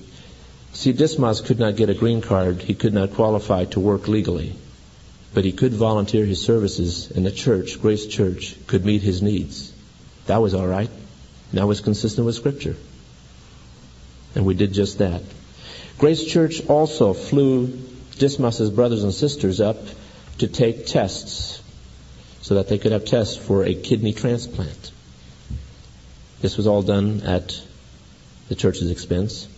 [0.73, 2.63] See, Dismas could not get a green card.
[2.63, 4.55] He could not qualify to work legally.
[5.35, 9.73] But he could volunteer his services, and the church, Grace Church, could meet his needs.
[10.27, 10.91] That was all right.
[11.53, 12.77] That was consistent with Scripture.
[14.35, 15.23] And we did just that.
[15.99, 17.67] Grace Church also flew
[18.19, 19.79] Dismas's brothers and sisters up
[20.39, 21.61] to take tests
[22.41, 24.93] so that they could have tests for a kidney transplant.
[26.41, 27.61] This was all done at
[28.49, 29.49] the church's expense.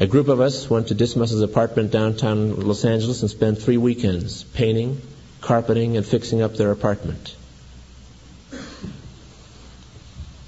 [0.00, 4.44] A group of us went to Dismas's apartment downtown Los Angeles and spent three weekends
[4.44, 5.00] painting,
[5.42, 7.36] carpeting, and fixing up their apartment.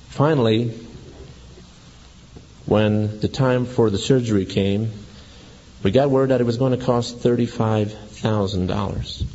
[0.09, 0.73] Finally,
[2.67, 4.91] when the time for the surgery came,
[5.83, 9.27] we got word that it was going to cost $35,000.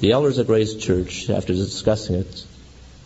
[0.00, 2.44] The elders at Grace Church, after discussing it,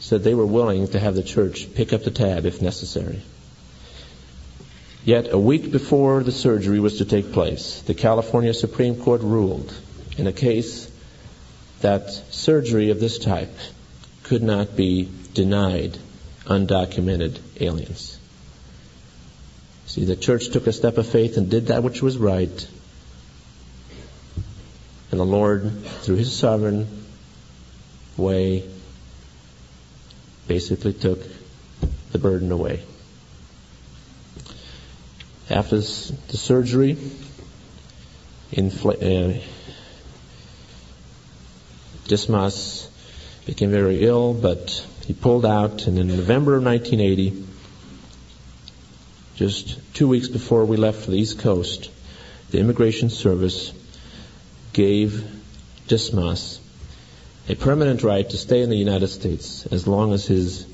[0.01, 3.21] said they were willing to have the church pick up the tab if necessary.
[5.05, 9.75] Yet a week before the surgery was to take place, the California Supreme Court ruled
[10.17, 10.91] in a case
[11.81, 13.55] that surgery of this type
[14.25, 15.99] could not be denied
[16.47, 18.18] undocumented aliens.
[19.89, 22.69] See, the church took a step of faith and did that which was right.
[25.11, 26.87] And the Lord, through his sovereign
[28.19, 28.69] way,
[30.47, 31.21] basically took
[32.13, 32.83] the burden away.
[35.49, 35.83] After the
[36.37, 36.99] surgery,
[38.53, 39.43] infl- uh,
[42.07, 42.91] Dismas
[43.47, 47.48] became very ill, but he pulled out, and in November of 1980,
[49.39, 51.93] just two weeks before we left for the East Coast,
[52.51, 53.73] the Immigration Service
[54.73, 55.25] gave
[55.87, 56.59] Dismas
[57.49, 60.67] a permanent right to stay in the United States as long as his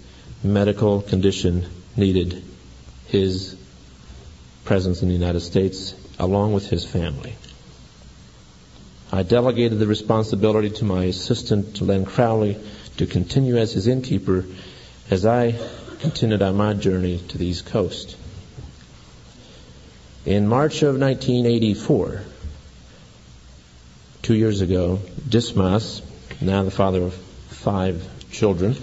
[0.43, 2.43] medical condition needed
[3.09, 3.55] his
[4.65, 7.35] presence in the United States along with his family.
[9.13, 12.57] I delegated the responsibility to my assistant, Len Crowley,
[12.97, 14.47] to continue as his innkeeper
[15.11, 15.55] as I
[16.01, 18.17] continued on my journey to the East Coast.
[20.27, 22.23] In March of 1984,
[24.23, 26.01] two years ago, Dismas,
[26.41, 28.75] now the father of five children,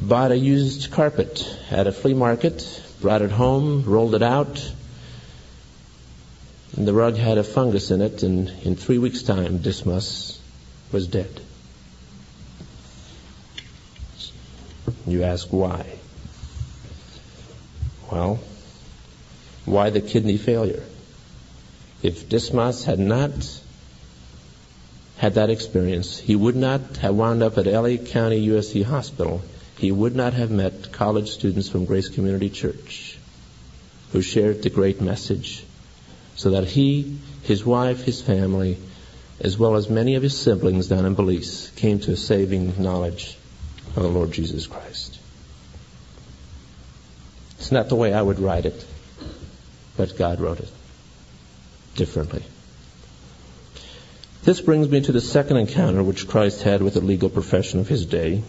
[0.00, 4.72] bought a used carpet at a flea market, brought it home, rolled it out,
[6.78, 10.40] and the rug had a fungus in it, and in three weeks' time, Dismas
[10.90, 11.38] was dead.
[15.06, 15.98] You ask why?
[18.14, 18.38] Well,
[19.64, 20.84] why the kidney failure?
[22.00, 23.32] If Dismas had not
[25.16, 29.42] had that experience, he would not have wound up at LA County USC Hospital.
[29.78, 33.18] He would not have met college students from Grace Community Church
[34.12, 35.64] who shared the great message
[36.36, 38.78] so that he, his wife, his family,
[39.40, 43.36] as well as many of his siblings down in Belize, came to a saving knowledge
[43.96, 45.13] of the Lord Jesus Christ.
[47.64, 48.84] It's not the way I would write it,
[49.96, 50.68] but God wrote it
[51.94, 52.42] differently.
[54.42, 57.88] This brings me to the second encounter which Christ had with the legal profession of
[57.88, 58.42] his day.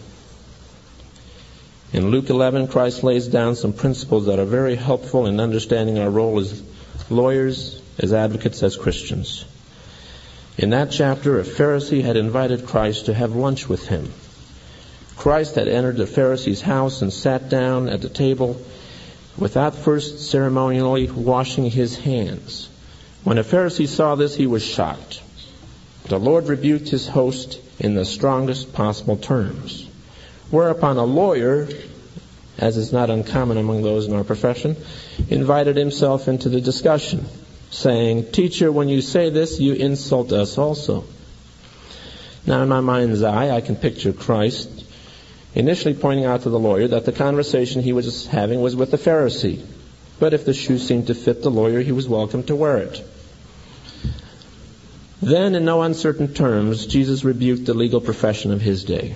[1.94, 6.10] In Luke 11, Christ lays down some principles that are very helpful in understanding our
[6.10, 6.62] role as
[7.08, 9.46] lawyers, as advocates, as Christians.
[10.58, 14.12] In that chapter, a Pharisee had invited Christ to have lunch with him.
[15.16, 18.60] Christ had entered the Pharisee's house and sat down at the table
[19.38, 22.68] without first ceremonially washing his hands.
[23.24, 25.22] When a Pharisee saw this, he was shocked.
[26.04, 29.86] The Lord rebuked his host in the strongest possible terms.
[30.50, 31.68] Whereupon a lawyer,
[32.58, 34.76] as is not uncommon among those in our profession,
[35.28, 37.26] invited himself into the discussion,
[37.70, 41.04] saying, Teacher, when you say this, you insult us also.
[42.46, 44.75] Now, in my mind's eye, I can picture Christ
[45.56, 48.98] initially pointing out to the lawyer that the conversation he was having was with the
[48.98, 49.64] Pharisee.
[50.20, 53.02] But if the shoe seemed to fit the lawyer, he was welcome to wear it.
[55.22, 59.14] Then, in no uncertain terms, Jesus rebuked the legal profession of his day.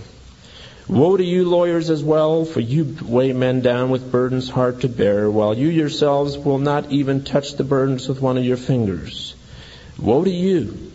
[0.88, 4.88] Woe to you, lawyers, as well, for you weigh men down with burdens hard to
[4.88, 9.34] bear, while you yourselves will not even touch the burdens with one of your fingers.
[9.98, 10.89] Woe to you,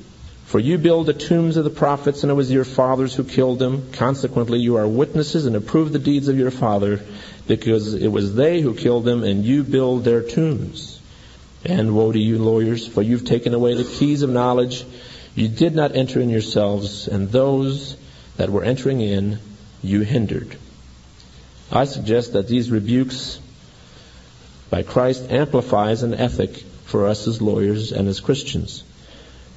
[0.46, 3.60] for you build the tombs of the prophets, and it was your fathers who killed
[3.60, 3.92] them.
[3.94, 7.02] Consequently, you are witnesses and approve the deeds of your father,
[7.48, 11.02] because it was they who killed them, and you build their tombs.
[11.66, 14.86] And woe to you, lawyers, for you've taken away the keys of knowledge.
[15.34, 17.98] You did not enter in yourselves, and those
[18.38, 19.40] that were entering in
[19.82, 20.58] you hindered.
[21.72, 23.40] I suggest that these rebukes
[24.70, 28.84] by Christ amplifies an ethic for us as lawyers and as Christians.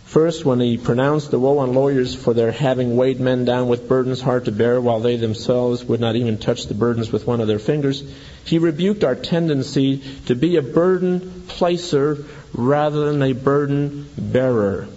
[0.09, 3.89] First, when he pronounced the woe on lawyers for their having weighed men down with
[3.89, 7.43] burdens hard to bear while they themselves would not even touch the burdens with one
[7.43, 8.03] of their fingers,
[8.47, 14.89] he rebuked our tendency to be a burden placer rather than a burden bearer.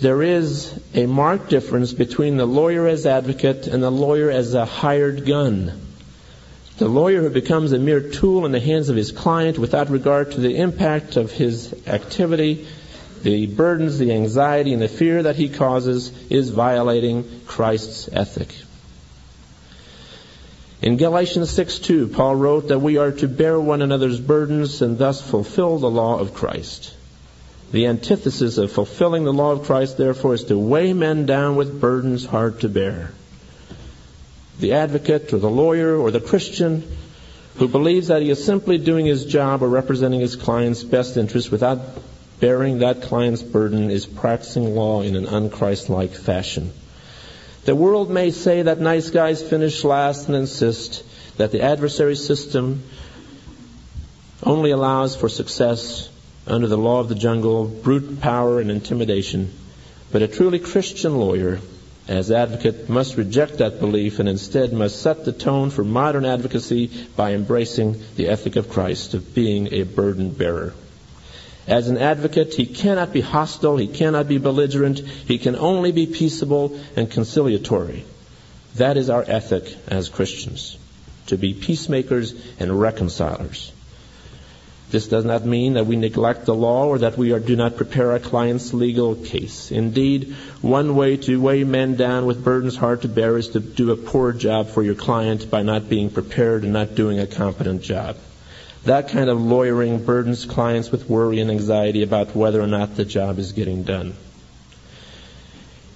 [0.00, 4.64] there is a marked difference between the lawyer as advocate and the lawyer as a
[4.64, 5.87] hired gun.
[6.78, 10.30] The lawyer who becomes a mere tool in the hands of his client without regard
[10.32, 12.68] to the impact of his activity,
[13.24, 18.54] the burdens, the anxiety, and the fear that he causes is violating Christ's ethic.
[20.80, 25.20] In Galatians 6:2, Paul wrote that we are to bear one another's burdens and thus
[25.20, 26.94] fulfill the law of Christ.
[27.72, 31.80] The antithesis of fulfilling the law of Christ, therefore, is to weigh men down with
[31.80, 33.10] burdens hard to bear.
[34.58, 36.82] The advocate or the lawyer or the Christian
[37.56, 41.50] who believes that he is simply doing his job or representing his client's best interest
[41.50, 41.80] without
[42.40, 46.72] bearing that client's burden is practicing law in an unchristlike fashion.
[47.64, 51.04] The world may say that nice guys finish last and insist
[51.36, 52.82] that the adversary system
[54.42, 56.08] only allows for success
[56.46, 59.52] under the law of the jungle, brute power, and intimidation.
[60.12, 61.58] But a truly Christian lawyer,
[62.08, 66.90] as advocate, must reject that belief and instead must set the tone for modern advocacy
[67.14, 70.72] by embracing the ethic of Christ of being a burden bearer.
[71.66, 76.06] As an advocate, he cannot be hostile, he cannot be belligerent, he can only be
[76.06, 78.04] peaceable and conciliatory.
[78.76, 80.78] That is our ethic as Christians,
[81.26, 83.70] to be peacemakers and reconcilers.
[84.90, 87.76] This does not mean that we neglect the law or that we are, do not
[87.76, 89.70] prepare our client's legal case.
[89.70, 93.90] Indeed, one way to weigh men down with burdens hard to bear is to do
[93.90, 97.82] a poor job for your client by not being prepared and not doing a competent
[97.82, 98.16] job.
[98.84, 103.04] That kind of lawyering burdens clients with worry and anxiety about whether or not the
[103.04, 104.14] job is getting done.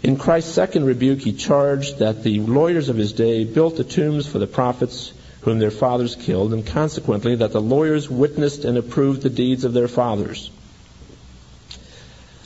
[0.03, 4.26] In Christ's second rebuke, he charged that the lawyers of his day built the tombs
[4.26, 5.12] for the prophets
[5.43, 9.72] whom their fathers killed, and consequently that the lawyers witnessed and approved the deeds of
[9.72, 10.51] their fathers.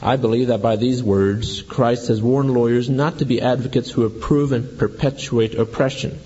[0.01, 4.05] I believe that by these words, Christ has warned lawyers not to be advocates who
[4.05, 6.19] approve and perpetuate oppression.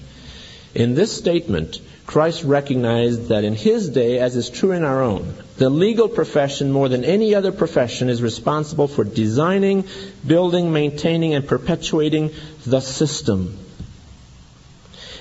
[0.74, 5.34] In this statement, Christ recognized that in his day, as is true in our own,
[5.56, 9.84] the legal profession, more than any other profession, is responsible for designing,
[10.26, 12.30] building, maintaining, and perpetuating
[12.66, 13.56] the system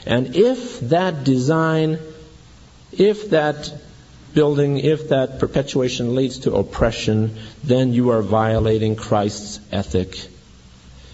[0.06, 2.00] and if that design,
[2.92, 3.74] if that
[4.34, 10.28] building, if that perpetuation leads to oppression, then you are violating Christ's ethic.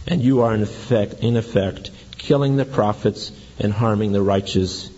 [0.07, 1.89] And you are in effect, in effect
[2.25, 4.89] killing the prophets and harming the righteous.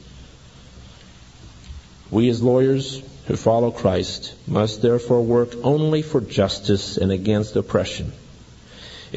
[2.10, 8.14] We as lawyers who follow Christ must therefore work only for justice and against oppression.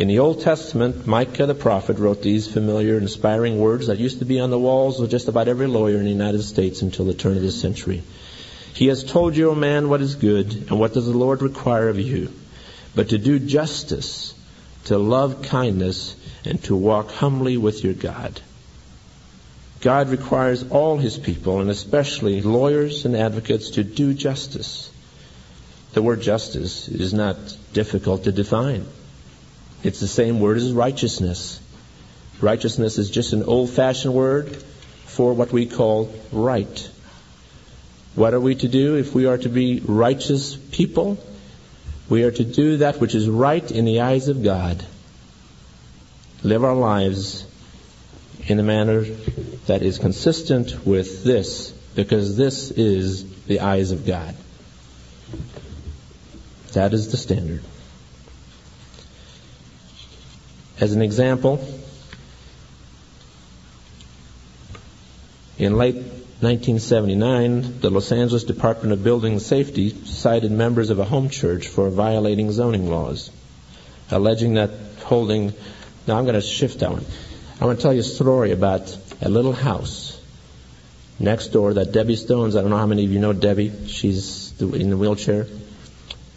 [0.00, 4.24] In the Old Testament, Micah the prophet wrote these familiar, inspiring words that used to
[4.24, 7.12] be on the walls of just about every lawyer in the United States until the
[7.12, 8.02] turn of this century.
[8.72, 11.90] He has told you, O man, what is good, and what does the Lord require
[11.90, 12.32] of you,
[12.94, 14.32] but to do justice,
[14.86, 18.40] to love kindness, and to walk humbly with your God.
[19.82, 24.90] God requires all his people, and especially lawyers and advocates, to do justice.
[25.92, 27.36] The word justice is not
[27.74, 28.86] difficult to define.
[29.82, 31.60] It's the same word as righteousness.
[32.40, 34.56] Righteousness is just an old fashioned word
[35.06, 36.90] for what we call right.
[38.14, 41.18] What are we to do if we are to be righteous people?
[42.08, 44.84] We are to do that which is right in the eyes of God.
[46.42, 47.46] Live our lives
[48.46, 49.02] in a manner
[49.66, 54.34] that is consistent with this, because this is the eyes of God.
[56.72, 57.62] That is the standard.
[60.80, 61.62] As an example,
[65.58, 71.28] in late 1979, the Los Angeles Department of Building Safety cited members of a home
[71.28, 73.30] church for violating zoning laws,
[74.10, 74.70] alleging that
[75.02, 75.52] holding.
[76.06, 77.04] Now I'm going to shift that one.
[77.60, 80.18] I want to tell you a story about a little house
[81.18, 84.58] next door that Debbie Stones, I don't know how many of you know Debbie, she's
[84.58, 85.46] in the wheelchair,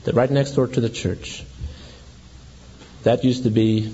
[0.04, 1.46] That right next door to the church.
[3.04, 3.94] That used to be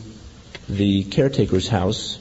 [0.69, 2.19] the caretaker's house,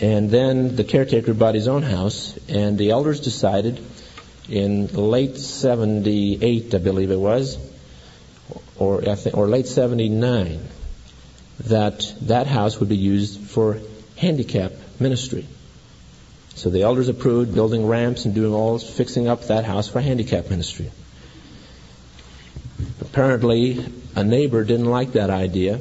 [0.00, 3.84] and then the caretaker bought his own house, and the elders decided
[4.48, 7.58] in late 78, I believe it was,
[8.76, 10.60] or, think, or late 79,
[11.64, 13.80] that that house would be used for
[14.16, 15.46] handicap ministry.
[16.54, 20.48] So the elders approved building ramps and doing all, fixing up that house for handicap
[20.48, 20.90] ministry.
[23.00, 23.84] Apparently,
[24.14, 25.80] a neighbor didn't like that idea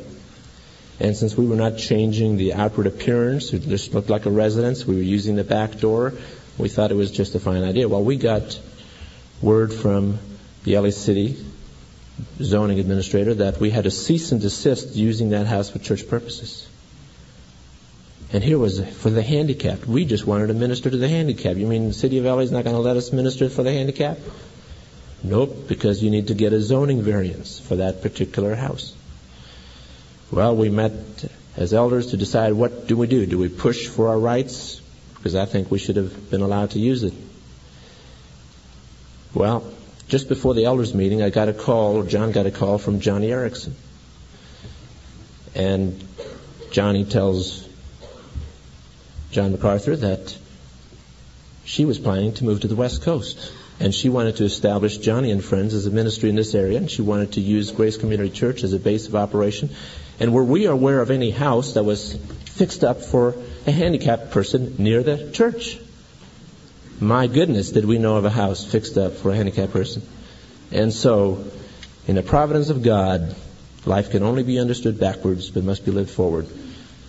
[1.00, 4.86] and since we were not changing the outward appearance, it just looked like a residence,
[4.86, 6.14] we were using the back door,
[6.58, 7.88] we thought it was just a fine idea.
[7.88, 8.60] Well, we got
[9.42, 10.18] word from
[10.64, 11.38] the LA City
[12.42, 16.68] zoning administrator that we had to cease and desist using that house for church purposes.
[18.34, 19.86] And here was for the handicapped.
[19.86, 21.58] We just wanted to minister to the handicapped.
[21.58, 23.72] You mean the city of LA is not going to let us minister for the
[23.72, 24.20] handicapped?
[25.24, 28.97] Nope, because you need to get a zoning variance for that particular house.
[30.32, 30.92] Well, we met
[31.56, 33.26] as elders to decide what do we do?
[33.26, 34.82] Do we push for our rights?
[35.16, 37.14] Because I think we should have been allowed to use it.
[39.34, 39.64] Well,
[40.08, 43.30] just before the elders meeting, I got a call, John got a call from Joni
[43.30, 43.74] Eareckson.
[45.56, 46.00] And
[46.72, 47.68] Joni tells
[49.32, 50.38] John MacArthur that
[51.66, 53.52] she was planning to move to the West Coast.
[53.80, 56.90] And she wanted to establish Joni and Friends as a ministry in this area, and
[56.90, 59.70] she wanted to use Grace Community Church as a base of operation.
[60.20, 62.16] And were we aware of any house that was
[62.46, 63.36] fixed up for
[63.68, 65.80] a handicapped person near the church?
[67.00, 70.02] My goodness, did we know of a house fixed up for a handicapped person?
[70.72, 71.46] And so,
[72.08, 73.36] in the providence of God,
[73.86, 76.48] life can only be understood backwards, but must be lived forward.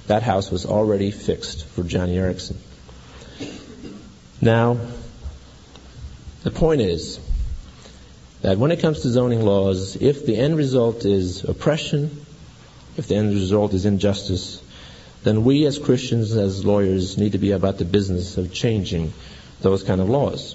[0.07, 2.57] That house was already fixed for Joni Eareckson.
[4.43, 4.79] Now,
[6.43, 7.19] the point is
[8.43, 12.25] that when it comes to zoning laws, if the end result is oppression,
[12.97, 14.63] if the end result is injustice,
[15.25, 19.13] then we as Christians, as lawyers, need to be about the business of changing
[19.61, 20.55] those kind of laws.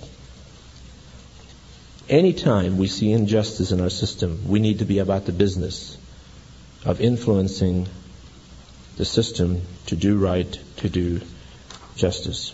[2.10, 5.98] Anytime we see injustice in our system, we need to be about the business
[6.86, 7.88] of influencing
[8.98, 11.22] the system to do right, to do
[11.96, 12.54] justice.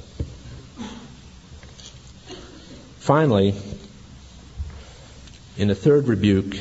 [3.09, 3.55] Finally,
[5.57, 6.55] in a third rebuke,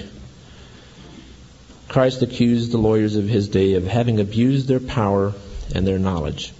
[1.88, 5.34] Christ accused the lawyers of his day of having abused their power
[5.74, 6.54] and their knowledge.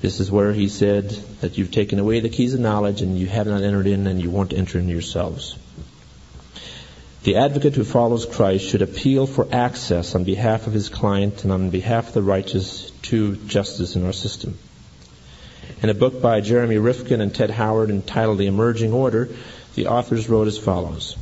[0.00, 1.10] This is where he said
[1.40, 4.22] that you've taken away the keys of knowledge and you have not entered in and
[4.22, 5.56] you won't enter in yourselves.
[7.24, 11.52] The advocate who follows Christ should appeal for access on behalf of his client and
[11.52, 14.56] on behalf of the righteous to justice in our system.
[15.82, 19.28] In a book by Jeremy Rifkin and Ted Howard entitled The Emerging Order,
[19.74, 21.16] the authors wrote as follows.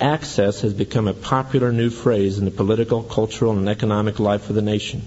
[0.00, 4.54] Access has become a popular new phrase in the political, cultural, and economic life of
[4.54, 5.02] the nation.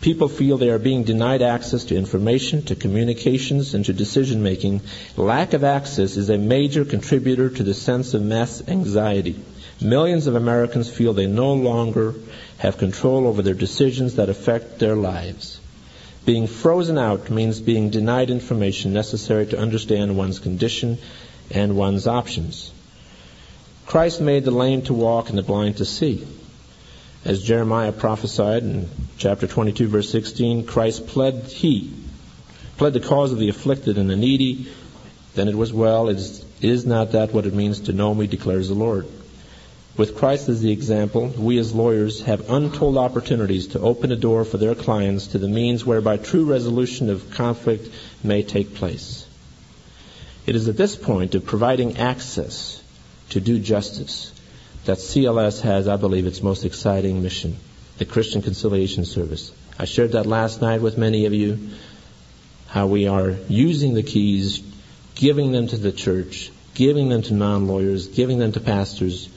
[0.00, 4.82] People feel they are being denied access to information, to communications, and to decision making.
[5.16, 9.36] Lack of access is a major contributor to the sense of mass anxiety.
[9.80, 12.14] Millions of Americans feel they no longer
[12.58, 15.60] have control over their decisions that affect their lives.
[16.26, 20.98] Being frozen out means being denied information necessary to understand one's condition
[21.52, 22.72] and one's options.
[23.86, 26.26] Christ made the lame to walk and the blind to see.
[27.24, 31.92] As Jeremiah prophesied in chapter 22 verse 16, Christ pled he,
[32.76, 34.66] pled the cause of the afflicted and the needy,
[35.36, 36.08] then it was well.
[36.08, 39.06] It is, is not that what it means to know me, declares the Lord.
[39.96, 44.44] With Christ as the example, we as lawyers have untold opportunities to open a door
[44.44, 47.88] for their clients to the means whereby true resolution of conflict
[48.22, 49.26] may take place.
[50.46, 52.82] It is at this point of providing access
[53.30, 54.32] to do justice
[54.84, 57.56] that CLS has, I believe, its most exciting mission,
[57.96, 59.50] the Christian Conciliation Service.
[59.78, 61.70] I shared that last night with many of you,
[62.68, 64.62] how we are using the keys,
[65.14, 69.28] giving them to the church, giving them to non-lawyers, giving them to pastors,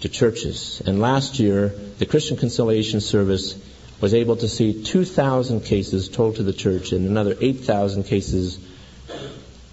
[0.00, 0.82] to churches.
[0.86, 1.68] And last year,
[1.98, 3.58] the Christian Conciliation Service
[4.00, 8.58] was able to see 2,000 cases told to the church and another 8,000 cases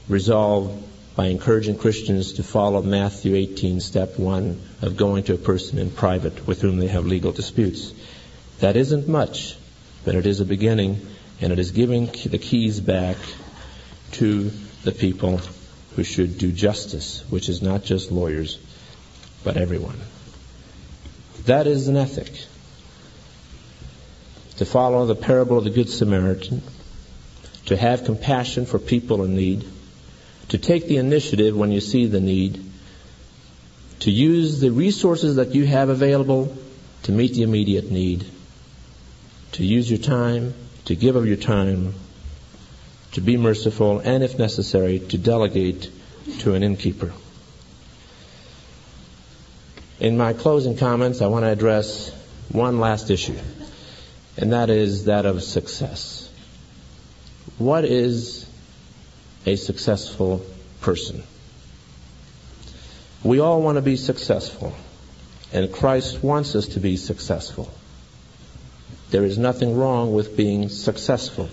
[0.08, 0.84] resolved
[1.16, 5.90] by encouraging Christians to follow Matthew 18, step 1 of going to a person in
[5.92, 7.94] private with whom they have legal disputes.
[8.60, 9.56] That isn't much,
[10.04, 11.06] but it is a beginning,
[11.40, 13.18] and it is giving the keys back
[14.14, 14.52] to
[14.84, 15.40] the people
[15.96, 18.60] who should do justice, which is not just lawyers,
[19.44, 20.00] but everyone.
[21.46, 22.32] That is an ethic.
[24.58, 26.62] To follow the parable of the Good Samaritan,
[27.66, 29.66] to have compassion for people in need,
[30.50, 32.64] to take the initiative when you see the need,
[34.00, 36.56] to use the resources that you have available
[37.04, 38.26] to meet the immediate need,
[39.54, 40.54] to use your time,
[40.86, 41.94] to give of your time,
[43.12, 45.90] to be merciful, and if necessary, to delegate
[46.40, 47.14] to an innkeeper.
[50.00, 52.12] In my closing comments, I want to address
[52.52, 53.38] one last issue,
[54.38, 56.30] and that is that of success.
[57.58, 58.46] What is
[59.46, 60.46] a successful
[60.82, 61.24] person.
[63.24, 64.76] We all want to be successful,
[65.54, 67.72] and Christ wants us to be successful.
[69.12, 71.50] There is nothing wrong with being successful.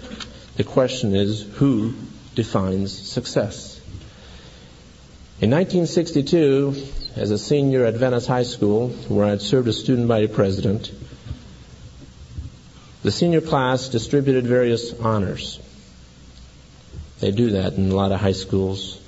[0.56, 1.94] The question is who
[2.34, 3.71] defines success?
[5.42, 6.86] In 1962,
[7.16, 10.92] as a senior at Venice High School, where I had served as student body president,
[13.02, 15.58] the senior class distributed various honors.
[17.18, 19.00] They do that in a lot of high schools.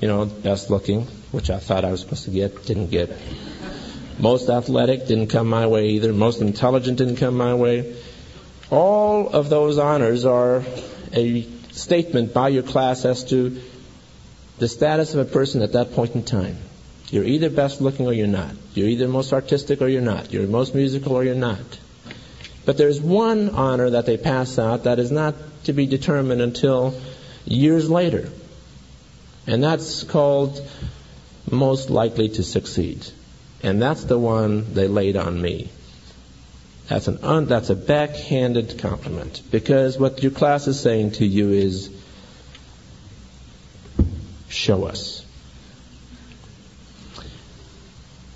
[0.00, 3.14] You know, best looking, which I thought I was supposed to get, didn't get.
[4.18, 6.14] Most athletic didn't come my way either.
[6.14, 7.96] Most intelligent didn't come my way.
[8.70, 10.64] All of those honors are
[11.12, 13.60] a statement by your class as to
[14.62, 16.56] the status of a person at that point in time.
[17.10, 18.52] You're either best looking or you're not.
[18.74, 20.32] You're either most artistic or you're not.
[20.32, 21.80] You're most musical or you're not.
[22.64, 25.34] But there's one honor that they pass out that is not
[25.64, 26.94] to be determined until
[27.44, 28.28] years later.
[29.48, 30.64] And that's called
[31.50, 33.04] most likely to succeed.
[33.64, 35.70] And that's the one they laid on me.
[36.86, 41.50] That's an un, that's a backhanded compliment because what your class is saying to you
[41.50, 41.90] is
[44.52, 45.24] show us.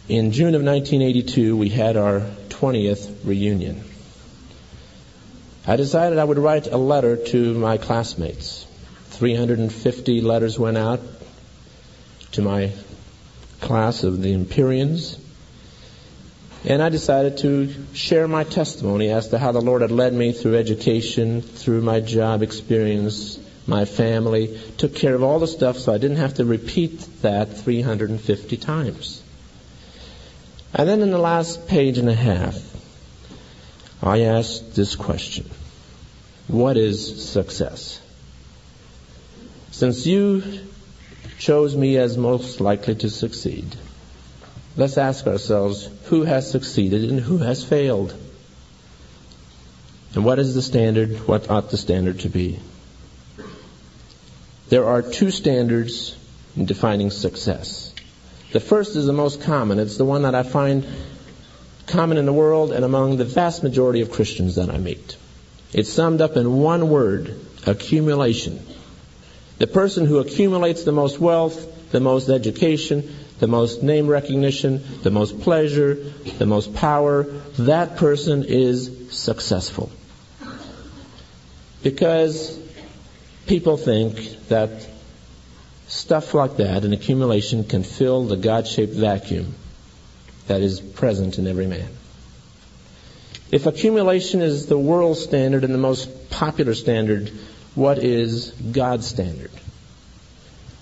[0.08, 3.82] In June of 1982, we had our 20th reunion.
[5.66, 8.66] I decided I would write a letter to my classmates.
[9.10, 11.00] 350 letters went out
[12.32, 12.72] to my
[13.60, 15.18] class of the Empyreans.
[16.64, 20.32] And I decided to share my testimony as to how the Lord had led me
[20.32, 25.92] through education, through my job experience, my family, took care of all the stuff so
[25.92, 29.22] I didn't have to repeat that 350 times.
[30.74, 32.56] And then in the last page and a half,
[34.02, 35.50] I asked this question
[36.48, 38.00] What is success?
[39.70, 40.42] Since you
[41.38, 43.76] chose me as most likely to succeed,
[44.76, 48.14] let's ask ourselves who has succeeded and who has failed?
[50.14, 51.26] And what is the standard?
[51.28, 52.58] What ought the standard to be?
[54.68, 56.16] There are two standards
[56.56, 57.92] in defining success.
[58.52, 59.78] The first is the most common.
[59.78, 60.86] It's the one that I find
[61.86, 65.16] common in the world and among the vast majority of Christians that I meet.
[65.72, 68.64] It's summed up in one word accumulation.
[69.58, 75.10] The person who accumulates the most wealth, the most education, the most name recognition, the
[75.10, 75.94] most pleasure,
[76.38, 77.24] the most power,
[77.58, 79.90] that person is successful.
[81.82, 82.58] Because
[83.46, 84.70] people think that
[85.88, 89.54] Stuff like that, an accumulation, can fill the God shaped vacuum
[90.48, 91.88] that is present in every man.
[93.52, 97.30] If accumulation is the world standard and the most popular standard,
[97.76, 99.52] what is God's standard?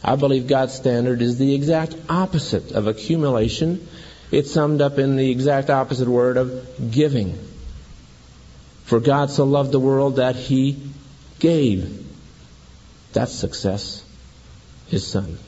[0.02, 3.86] I believe God's standard is the exact opposite of accumulation.
[4.30, 7.38] It's summed up in the exact opposite word of giving.
[8.84, 10.78] For God so loved the world that he
[11.38, 12.04] gave.
[13.14, 14.04] That's success
[14.88, 15.38] his son.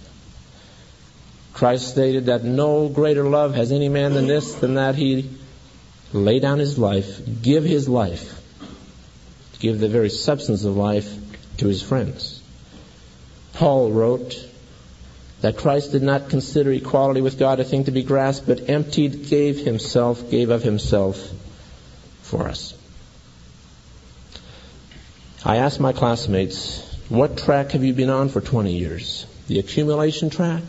[1.52, 5.30] Christ stated that no greater love has any man than this, than that he
[6.12, 8.40] lay down his life, give his life,
[9.58, 11.12] give the very substance of life
[11.58, 12.40] to his friends.
[13.54, 14.48] Paul wrote
[15.40, 19.28] that Christ did not consider equality with God a thing to be grasped, but emptied,
[19.28, 21.30] gave himself, gave of himself
[22.22, 22.74] for us.
[25.44, 29.26] I asked my classmates, what track have you been on for 20 years?
[29.46, 30.62] The accumulation track?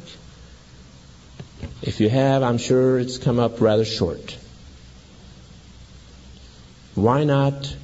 [1.81, 4.37] If you have, I'm sure it's come up rather short.
[6.93, 7.75] Why not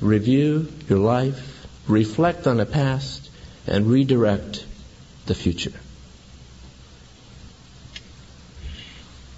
[0.00, 3.30] review your life, reflect on the past,
[3.66, 4.64] and redirect
[5.26, 5.72] the future?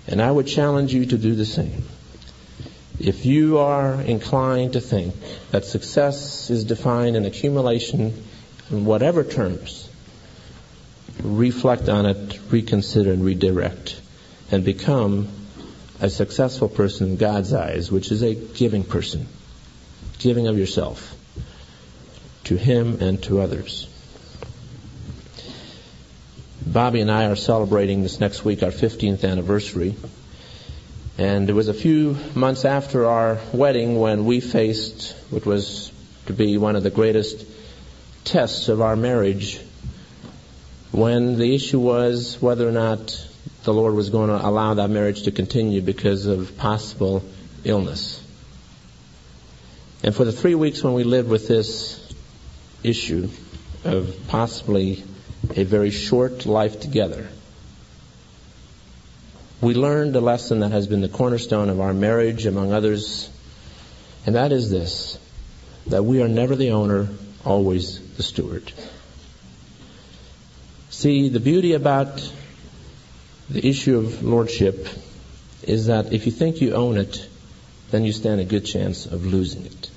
[0.06, 1.84] And I would challenge you to do the same.
[3.00, 5.14] If you are inclined to think
[5.50, 8.22] that success is defined in accumulation
[8.74, 9.88] in whatever terms,
[11.22, 14.00] reflect on it, reconsider, and redirect,
[14.50, 15.28] and become
[16.00, 19.28] a successful person in God's eyes, which is a giving person,
[20.18, 21.16] giving of yourself
[22.44, 23.88] to Him and to others.
[26.66, 29.94] Bobby and I are celebrating this next week our 15th anniversary.
[31.16, 35.92] And it was a few months after our wedding when we faced what was
[36.26, 37.46] to be one of the greatest
[38.24, 39.60] tests of our marriage
[40.92, 43.26] when the issue was whether or not
[43.64, 47.22] the Lord was going to allow that marriage to continue because of possible
[47.64, 48.22] illness.
[50.02, 52.00] And for the three weeks when we lived with this
[52.82, 53.28] issue
[53.84, 55.02] of possibly
[55.56, 57.28] a very short life together,
[59.60, 63.30] we learned a lesson that has been the cornerstone of our marriage, among others,
[64.26, 65.18] and that is this
[65.86, 67.08] that we are never the owner,
[67.44, 68.72] always the steward.
[70.90, 72.30] See, the beauty about
[73.50, 74.88] the issue of lordship
[75.62, 77.28] is that if you think you own it,
[77.90, 79.90] then you stand a good chance of losing it.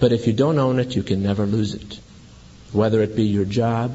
[0.00, 2.00] But if you don't own it, you can never lose it.
[2.72, 3.94] Whether it be your job,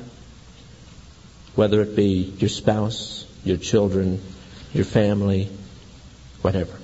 [1.56, 4.22] whether it be your spouse, your children,
[4.74, 5.50] your family,
[6.42, 6.78] whatever.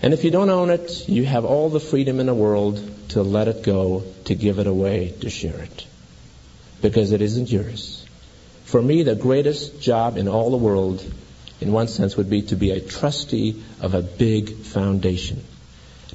[0.00, 2.78] And if you don't own it, you have all the freedom in the world
[3.12, 5.86] to let it go, to give it away, to share it.
[6.80, 8.04] Because it isn't yours.
[8.64, 11.04] For me, the greatest job in all the world,
[11.60, 15.44] in one sense, would be to be a trustee of a big foundation.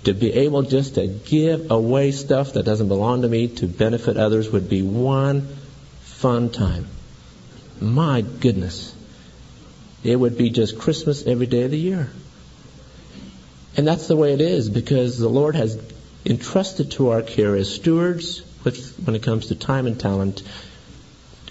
[0.03, 4.17] To be able just to give away stuff that doesn't belong to me to benefit
[4.17, 5.47] others would be one
[6.01, 6.87] fun time.
[7.79, 8.95] My goodness.
[10.03, 12.09] It would be just Christmas every day of the year.
[13.75, 15.75] And that's the way it is because the Lord has
[16.27, 18.41] entrusted to our care as stewards
[19.05, 20.43] when it comes to time and talent,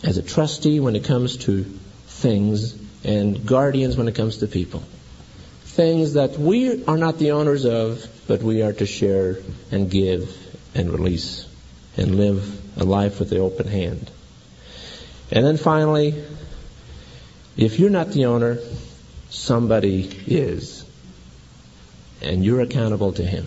[0.05, 1.64] as a trustee when it comes to
[2.07, 4.83] things, and guardians when it comes to people.
[5.64, 9.39] Things that we are not the owners of, but we are to share
[9.70, 10.37] and give
[10.74, 11.47] and release
[11.97, 14.11] and live a life with the open hand.
[15.31, 16.22] And then finally,
[17.57, 18.59] if you're not the owner,
[19.31, 20.85] somebody is
[22.22, 23.47] and you're accountable to Him.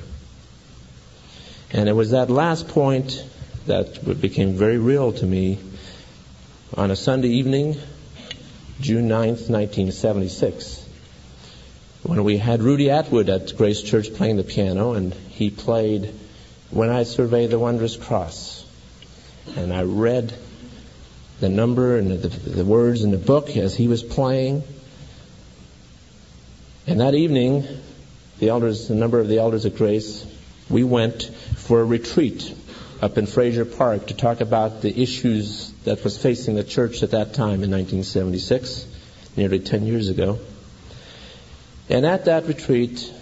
[1.71, 3.23] And it was that last point
[3.67, 5.59] that became very real to me
[6.75, 7.77] on a Sunday evening,
[8.81, 10.85] June 9th, 1976,
[12.03, 16.13] when we had Rudy Atwood at Grace Church playing the piano, and he played
[16.71, 18.65] When I Survey the Wondrous Cross.
[19.55, 20.33] And I read
[21.39, 24.63] the number and the, the words in the book as he was playing.
[26.87, 27.67] And that evening,
[28.39, 30.25] the elders, number of the elders at Grace,
[30.69, 31.29] we went
[31.69, 32.51] for a retreat
[32.99, 37.11] up in Frazier Park to talk about the issues that was facing the church at
[37.11, 38.87] that time in 1976,
[39.37, 40.39] nearly 10 years ago.
[41.87, 43.13] And at that retreat,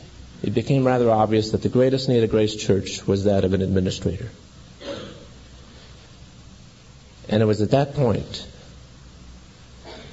[0.43, 3.61] it became rather obvious that the greatest need of Grace Church was that of an
[3.61, 4.29] administrator.
[7.27, 8.47] And it was at that point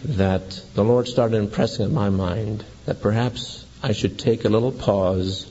[0.07, 4.72] that the Lord started impressing on my mind that perhaps I should take a little
[4.72, 5.49] pause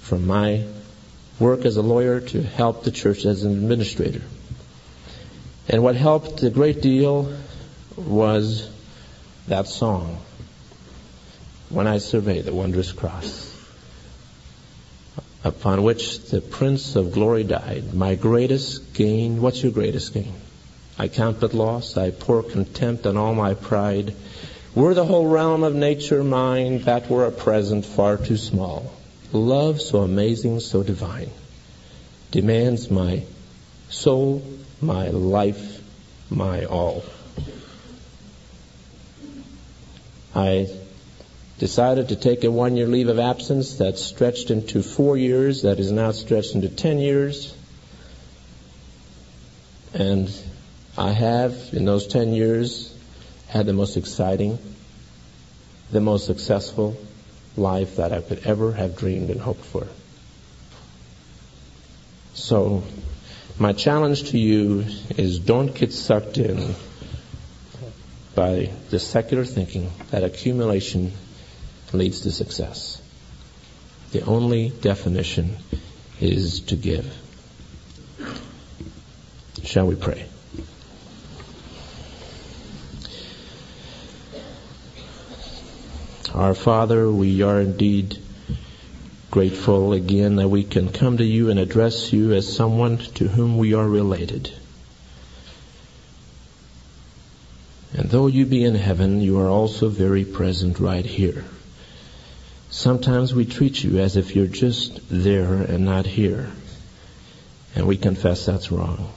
[0.00, 0.64] from my
[1.40, 4.22] work as a lawyer to help the church as an administrator.
[5.68, 7.34] And what helped a great deal
[7.96, 8.68] was
[9.48, 10.18] that song,
[11.70, 13.56] When I Survey the Wondrous Cross,
[15.42, 17.94] upon which the Prince of Glory died.
[17.94, 20.34] My greatest gain, what's your greatest gain?
[20.98, 24.14] I count but loss, I pour contempt on all my pride.
[24.74, 28.92] Were the whole realm of nature mine, that were a present far too small.
[29.32, 31.30] Love so amazing, so divine,
[32.32, 33.22] demands my
[33.88, 34.42] soul,
[34.80, 35.80] my life,
[36.30, 37.04] my all.
[40.34, 40.68] I
[41.58, 45.78] decided to take a one year leave of absence that stretched into four years, that
[45.78, 47.54] is now stretched into ten years.
[49.94, 50.28] And
[50.98, 52.92] I have, in those ten years,
[53.46, 54.58] had the most exciting,
[55.92, 56.96] the most successful
[57.60, 59.86] life that I could ever have dreamed and hoped for.
[62.34, 62.82] So,
[63.58, 64.86] my challenge to you
[65.16, 66.74] is don't get sucked in
[68.34, 71.12] by the secular thinking that accumulation
[71.92, 73.02] leads to success.
[74.12, 75.56] The only definition
[76.20, 77.06] is to give.
[79.62, 80.26] Shall we pray?
[86.40, 88.16] Our Father, we are indeed
[89.30, 93.58] grateful again that we can come to you and address you as someone to whom
[93.58, 94.50] we are related.
[97.92, 101.44] And though you be in heaven, you are also very present right here.
[102.70, 106.50] Sometimes we treat you as if you're just there and not here.
[107.74, 109.12] And we confess that's wrong.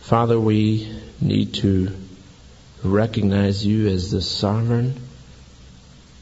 [0.00, 2.05] Father, we need to
[2.82, 5.00] recognize you as the sovereign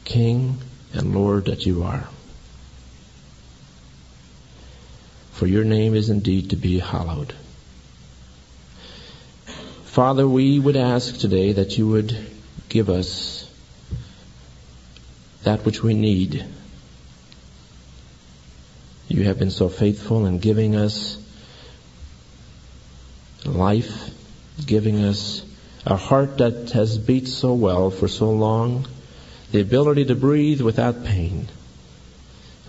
[0.03, 0.57] King
[0.93, 2.07] and Lord that you are.
[5.33, 7.33] For your name is indeed to be hallowed.
[9.83, 12.17] Father, we would ask today that you would
[12.69, 13.49] give us
[15.43, 16.45] that which we need.
[19.07, 21.17] You have been so faithful in giving us
[23.45, 24.09] life,
[24.65, 25.44] giving us
[25.85, 28.87] a heart that has beat so well for so long,
[29.51, 31.47] the ability to breathe without pain.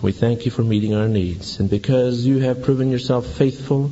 [0.03, 1.59] We thank you for meeting our needs.
[1.59, 3.91] And because you have proven yourself faithful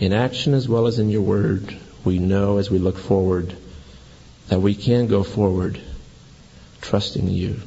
[0.00, 3.54] in action as well as in your word, we know as we look forward
[4.48, 5.80] that we can go forward
[6.80, 7.60] trusting you.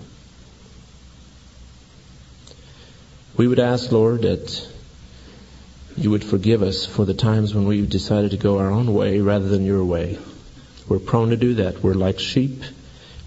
[3.38, 4.68] We would ask, Lord, that
[5.98, 9.20] you would forgive us for the times when we've decided to go our own way
[9.20, 10.20] rather than your way.
[10.88, 11.82] We're prone to do that.
[11.82, 12.64] We're like sheep.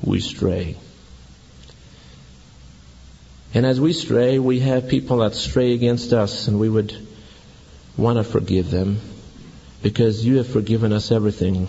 [0.03, 0.77] We stray.
[3.53, 6.95] And as we stray, we have people that stray against us, and we would
[7.97, 9.01] want to forgive them
[9.83, 11.67] because you have forgiven us everything.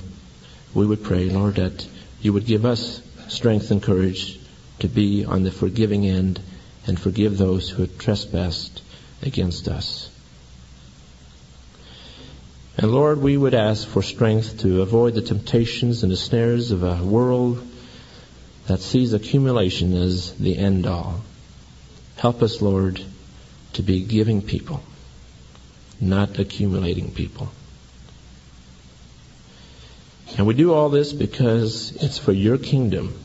[0.76, 1.88] We would pray, Lord, that
[2.22, 4.40] you would give us strength and courage
[4.80, 6.40] to be on the forgiving end
[6.86, 8.84] and forgive those who have trespassed
[9.24, 10.11] against us.
[12.78, 16.84] And Lord, we would ask for strength to avoid the temptations and the snares of
[16.84, 17.62] a world
[18.68, 21.22] that sees accumulation as the end all.
[22.16, 23.02] Help us, Lord,
[23.74, 24.82] to be giving people,
[26.00, 27.52] not accumulating people.
[30.38, 33.20] And we do all this because it's for your kingdom.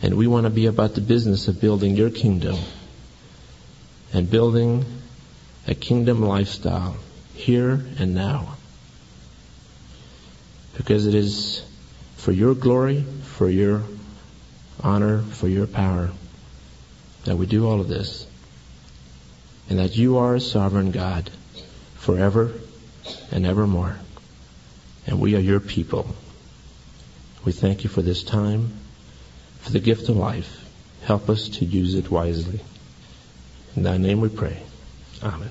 [0.00, 2.56] And we want to be about the business of building your kingdom
[4.12, 4.84] and building
[5.66, 6.96] a kingdom lifestyle
[7.36, 8.56] here and now.
[10.76, 11.64] Because it is
[12.16, 13.82] for your glory, for your
[14.82, 16.10] honor, for your power
[17.24, 18.26] that we do all of this.
[19.68, 21.30] And that you are a sovereign God
[21.96, 22.52] forever
[23.30, 23.96] and evermore.
[25.06, 26.14] And we are your people.
[27.44, 28.72] We thank you for this time,
[29.60, 30.64] for the gift of life.
[31.02, 32.60] Help us to use it wisely.
[33.76, 34.62] In thy name we pray.
[35.22, 35.50] Amen.